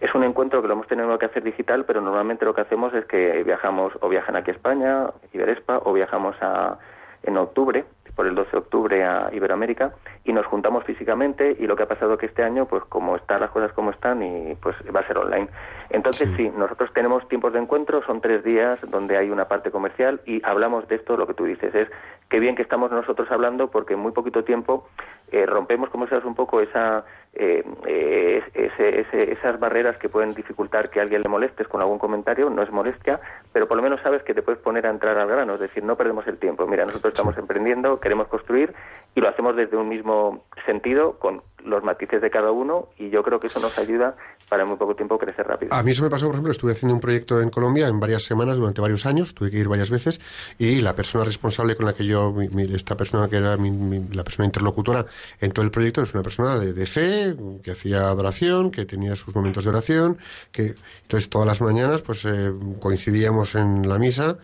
[0.00, 2.94] es un encuentro que lo hemos tenido que hacer digital, pero normalmente lo que hacemos
[2.94, 6.78] es que viajamos o viajan aquí a España, Iberespa, o viajamos a,
[7.22, 9.94] en octubre por el 12 de octubre a Iberoamérica
[10.24, 13.40] y nos juntamos físicamente y lo que ha pasado que este año pues como están
[13.40, 15.48] las cosas como están y pues va a ser online
[15.90, 16.50] entonces sí.
[16.56, 20.86] nosotros tenemos tiempos de encuentro son tres días donde hay una parte comercial y hablamos
[20.88, 21.88] de esto lo que tú dices es
[22.28, 24.88] qué bien que estamos nosotros hablando porque en muy poquito tiempo
[25.30, 27.04] eh, rompemos como sabes un poco esa
[27.34, 31.98] eh, eh, ese, esas barreras que pueden dificultar que a alguien le molestes con algún
[31.98, 33.20] comentario no es molestia
[33.52, 35.82] pero por lo menos sabes que te puedes poner a entrar al grano es decir
[35.82, 36.66] no perdemos el tiempo.
[36.66, 38.74] Mira nosotros estamos emprendiendo queremos construir
[39.14, 43.22] y lo hacemos desde un mismo sentido, con los matices de cada uno, y yo
[43.22, 44.16] creo que eso nos ayuda
[44.52, 45.72] para muy poco tiempo crecer rápido.
[45.72, 48.24] A mí eso me pasó, por ejemplo, estuve haciendo un proyecto en Colombia en varias
[48.24, 50.20] semanas, durante varios años, tuve que ir varias veces,
[50.58, 52.34] y la persona responsable con la que yo,
[52.74, 55.06] esta persona que era la persona interlocutora
[55.40, 59.34] en todo el proyecto, es una persona de, fe, que hacía adoración, que tenía sus
[59.34, 60.18] momentos de oración,
[60.50, 64.36] que entonces todas las mañanas pues eh, coincidíamos en la misa,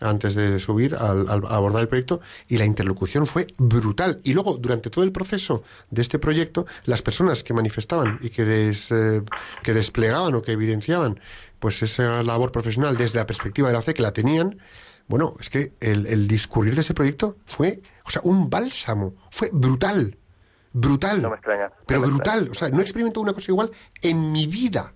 [0.00, 4.20] antes de subir al, abordar el proyecto y la interlocución fue brutal.
[4.24, 8.72] Y luego, durante todo el proceso de este proyecto, las personas que manifestaban y que,
[8.72, 9.22] eh,
[9.62, 11.20] que desplegaban o que evidenciaban
[11.58, 14.58] pues esa labor profesional desde la perspectiva de la fe que la tenían,
[15.08, 19.50] bueno, es que el, el discurrir de ese proyecto fue, o sea, un bálsamo, fue
[19.52, 20.18] brutal,
[20.72, 21.22] brutal.
[21.22, 21.70] No me extraña.
[21.86, 23.70] pero brutal, o sea, no he experimentado una cosa igual
[24.02, 24.92] en mi vida.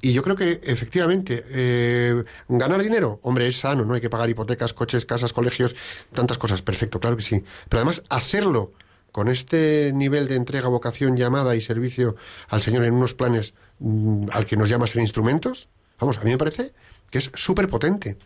[0.00, 4.30] Y yo creo que efectivamente, eh, ganar dinero, hombre, es sano, no hay que pagar
[4.30, 5.74] hipotecas, coches, casas, colegios,
[6.12, 7.44] tantas cosas, perfecto, claro que sí.
[7.68, 8.72] Pero además, hacerlo
[9.10, 12.14] con este nivel de entrega, vocación, llamada y servicio
[12.48, 15.68] al Señor en unos planes mm, al que nos llama ser instrumentos,
[15.98, 16.72] vamos, a mí me parece
[17.10, 18.16] que es súper potente.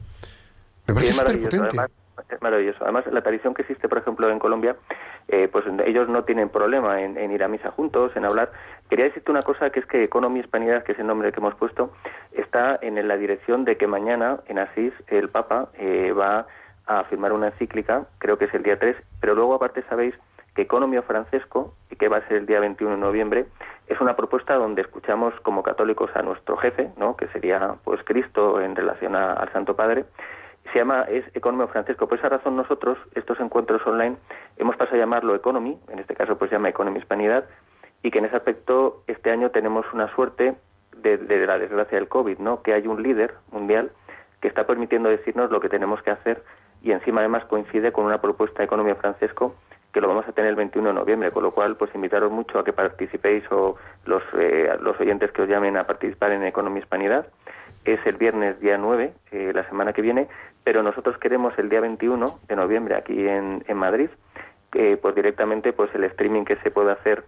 [0.86, 2.01] Me parece súper potente.
[2.28, 2.78] Es maravilloso.
[2.82, 4.76] Además, la tradición que existe, por ejemplo, en Colombia,
[5.28, 8.50] eh, pues ellos no tienen problema en, ir a misa juntos, en hablar.
[8.88, 11.54] Quería decirte una cosa, que es que Economy Hispanidad, que es el nombre que hemos
[11.54, 11.92] puesto,
[12.32, 16.46] está en la dirección de que mañana en Asís el Papa eh, va
[16.86, 20.14] a firmar una encíclica, creo que es el día 3, pero luego aparte sabéis
[20.54, 23.46] que Economio Francesco, que va a ser el día 21 de noviembre,
[23.86, 27.16] es una propuesta donde escuchamos como católicos a nuestro jefe, ¿no?
[27.16, 30.04] que sería pues Cristo en relación al Santo Padre,
[30.72, 32.06] se llama es Economio Francesco.
[32.06, 34.16] Por esa razón nosotros, estos encuentros online,
[34.56, 37.44] hemos pasado a llamarlo Economy, en este caso pues se llama Economy Hispanidad,
[38.02, 40.56] y que en ese aspecto este año tenemos una suerte
[40.96, 42.62] de, la desgracia del COVID, ¿no?
[42.62, 43.90] Que hay un líder mundial
[44.40, 46.42] que está permitiendo decirnos lo que tenemos que hacer
[46.82, 49.54] y encima además coincide con una propuesta de Economía Francesco
[49.92, 52.58] que lo vamos a tener el 21 de noviembre, con lo cual pues invitaros mucho
[52.58, 56.80] a que participéis o los, eh, los oyentes que os llamen a participar en Economía
[56.80, 57.26] Hispanidad.
[57.84, 60.28] Es el viernes día 9, eh, la semana que viene,
[60.64, 64.08] pero nosotros queremos el día 21 de noviembre aquí en, en Madrid,
[64.70, 67.24] que pues directamente pues el streaming que se puede hacer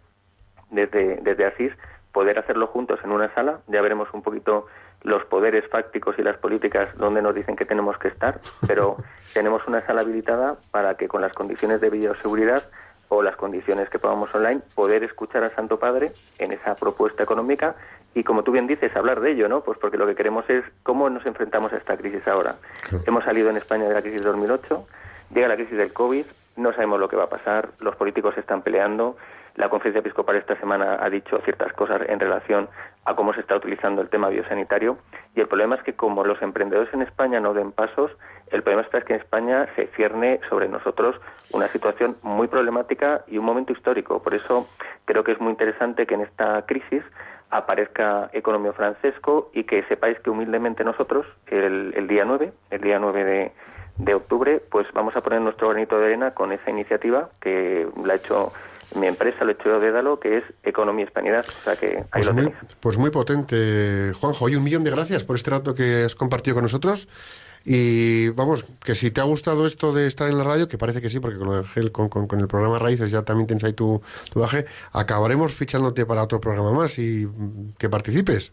[0.70, 1.72] desde, desde Asís,
[2.12, 4.66] poder hacerlo juntos en una sala, ya veremos un poquito
[5.02, 8.96] los poderes fácticos y las políticas donde nos dicen que tenemos que estar, pero
[9.34, 12.64] tenemos una sala habilitada para que con las condiciones de bioseguridad
[13.08, 17.76] o las condiciones que podamos online, poder escuchar al Santo Padre en esa propuesta económica
[18.14, 19.62] y como tú bien dices, hablar de ello, ¿no?
[19.62, 22.56] Pues porque lo que queremos es cómo nos enfrentamos a esta crisis ahora.
[23.06, 24.86] Hemos salido en España de la crisis de 2008,
[25.34, 26.24] llega la crisis del COVID,
[26.56, 29.16] no sabemos lo que va a pasar, los políticos se están peleando,
[29.56, 32.68] la conferencia episcopal esta semana ha dicho ciertas cosas en relación
[33.04, 34.98] a cómo se está utilizando el tema biosanitario
[35.36, 38.10] y el problema es que como los emprendedores en España no den pasos,
[38.50, 41.16] el problema está es que en España se cierne sobre nosotros
[41.52, 44.22] una situación muy problemática y un momento histórico.
[44.22, 44.68] Por eso
[45.04, 47.02] creo que es muy interesante que en esta crisis
[47.54, 53.24] aparezca Economio Francesco y que sepáis que humildemente nosotros, el, día 9, el día 9
[53.24, 53.52] de,
[53.98, 58.14] de, octubre, pues vamos a poner nuestro granito de arena con esa iniciativa que la
[58.14, 58.52] ha hecho
[58.96, 61.46] mi empresa, lo he hecho yo Dédalo, que es Economía Hispanidad.
[61.48, 62.52] O sea que ahí pues lo muy.
[62.80, 64.48] Pues muy potente, Juanjo.
[64.48, 67.08] Y un millón de gracias por este rato que has compartido con nosotros.
[67.64, 71.00] Y vamos, que si te ha gustado esto de estar en la radio, que parece
[71.00, 74.02] que sí, porque con, el, con, con, el programa Raíces ya también tienes ahí tu,
[74.30, 77.26] tu baje, acabaremos fichándote para otro programa más y
[77.78, 78.52] que participes.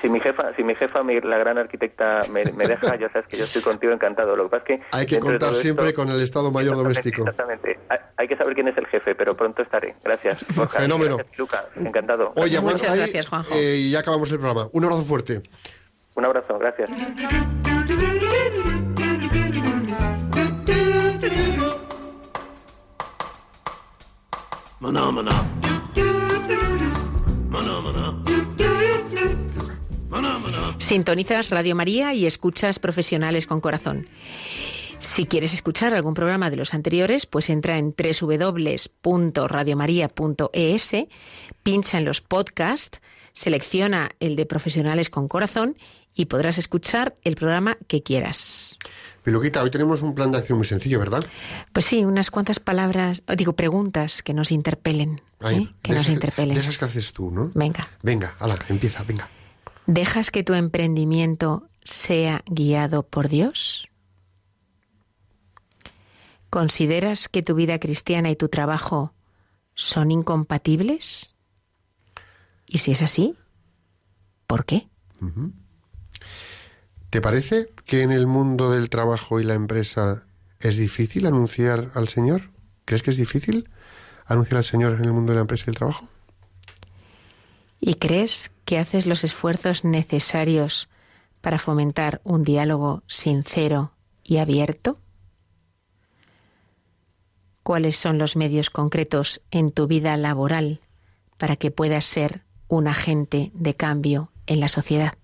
[0.00, 3.44] Si mi jefa, si mi jefa, la gran arquitecta, me, deja, ya sabes que yo
[3.44, 4.34] estoy contigo encantado.
[4.34, 7.22] Lo que pasa es que hay que contar siempre con el Estado Mayor Doméstico.
[7.22, 7.78] Exactamente.
[8.16, 9.94] Hay, que saber quién es el jefe, pero pronto estaré.
[10.02, 10.44] Gracias.
[10.70, 11.18] Fenómeno.
[11.36, 12.32] Luca, encantado.
[12.36, 13.54] Oye, Muchas gracias, Juanjo.
[13.54, 14.68] Eh, y ya acabamos el programa.
[14.72, 15.42] Un abrazo fuerte.
[16.14, 16.90] Un abrazo, gracias.
[30.90, 34.08] Sintonizas Radio María y escuchas Profesionales con Corazón.
[34.98, 40.92] Si quieres escuchar algún programa de los anteriores, pues entra en www.radiomaria.es,
[41.62, 43.00] pincha en los podcasts,
[43.32, 45.76] selecciona el de Profesionales con Corazón
[46.14, 48.78] y podrás escuchar el programa que quieras.
[49.22, 51.24] Piluquita, hoy tenemos un plan de acción muy sencillo, ¿verdad?
[51.72, 55.20] Pues sí, unas cuantas palabras, digo, preguntas que nos interpelen.
[55.40, 55.74] Ay, ¿eh?
[55.82, 56.54] Que nos esas- interpelen.
[56.54, 57.50] De esas que haces tú, ¿no?
[57.54, 57.88] Venga.
[58.02, 59.28] Venga, hala, empieza, venga.
[59.86, 63.88] ¿Dejas que tu emprendimiento sea guiado por Dios?
[66.48, 69.14] ¿Consideras que tu vida cristiana y tu trabajo
[69.74, 71.36] son incompatibles?
[72.66, 73.34] Y si es así,
[74.46, 74.88] ¿por qué?
[77.10, 80.22] ¿Te parece que en el mundo del trabajo y la empresa
[80.60, 82.50] es difícil anunciar al Señor?
[82.84, 83.68] ¿Crees que es difícil
[84.26, 86.08] anunciar al Señor en el mundo de la empresa y el trabajo?
[87.80, 90.88] ¿Y crees que haces los esfuerzos necesarios
[91.40, 93.92] para fomentar un diálogo sincero
[94.22, 94.96] y abierto?
[97.64, 100.80] ¿Cuáles son los medios concretos en tu vida laboral
[101.38, 105.14] para que puedas ser un agente de cambio en la sociedad?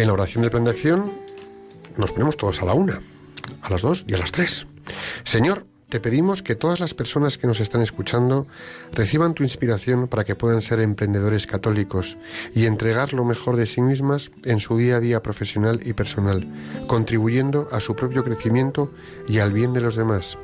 [0.00, 1.12] En la oración del plan de acción
[1.98, 3.02] nos ponemos todos a la una,
[3.60, 4.66] a las dos y a las tres.
[5.24, 8.46] Señor, te pedimos que todas las personas que nos están escuchando
[8.92, 12.16] reciban tu inspiración para que puedan ser emprendedores católicos
[12.54, 16.48] y entregar lo mejor de sí mismas en su día a día profesional y personal,
[16.86, 18.90] contribuyendo a su propio crecimiento
[19.28, 20.38] y al bien de los demás.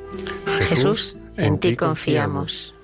[0.59, 2.76] Jesús, en ti confiamos.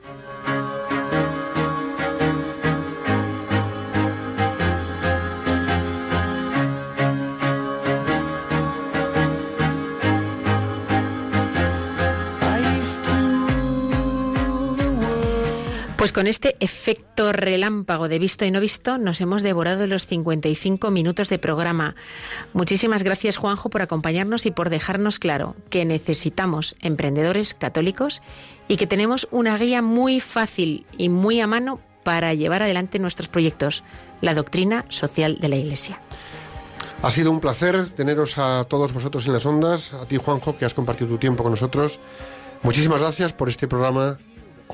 [16.13, 20.91] Pues con este efecto relámpago de visto y no visto nos hemos devorado los 55
[20.91, 21.95] minutos de programa.
[22.53, 28.21] Muchísimas gracias Juanjo por acompañarnos y por dejarnos claro que necesitamos emprendedores católicos
[28.67, 33.27] y que tenemos una guía muy fácil y muy a mano para llevar adelante nuestros
[33.27, 33.83] proyectos,
[34.21, 35.99] la doctrina social de la Iglesia.
[37.01, 40.65] Ha sido un placer teneros a todos vosotros en las ondas, a ti Juanjo, que
[40.65, 41.97] has compartido tu tiempo con nosotros.
[42.61, 44.17] Muchísimas gracias por este programa.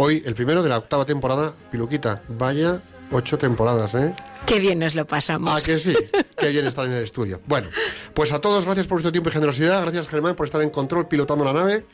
[0.01, 2.21] Hoy, el primero de la octava temporada, Piluquita.
[2.29, 2.79] Vaya
[3.11, 4.15] ocho temporadas, ¿eh?
[4.45, 5.53] Qué bien nos lo pasamos.
[5.53, 5.93] Ah, que sí.
[6.37, 7.41] Qué bien estar en el estudio.
[7.47, 7.67] Bueno,
[8.13, 9.81] pues a todos gracias por vuestro tiempo y generosidad.
[9.81, 11.85] Gracias, Germán, por estar en control pilotando la nave.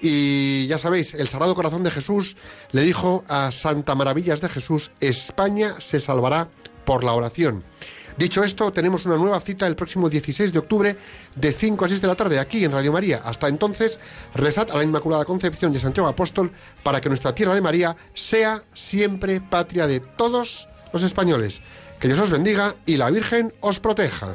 [0.00, 2.36] Y ya sabéis, el Sagrado Corazón de Jesús
[2.70, 6.46] le dijo a Santa Maravillas de Jesús, España se salvará
[6.84, 7.64] por la oración.
[8.18, 10.96] Dicho esto, tenemos una nueva cita el próximo 16 de octubre
[11.36, 13.22] de 5 a 6 de la tarde aquí en Radio María.
[13.24, 14.00] Hasta entonces,
[14.34, 16.50] rezad a la Inmaculada Concepción de Santiago Apóstol
[16.82, 21.60] para que nuestra tierra de María sea siempre patria de todos los españoles.
[22.00, 24.34] Que Dios os bendiga y la Virgen os proteja.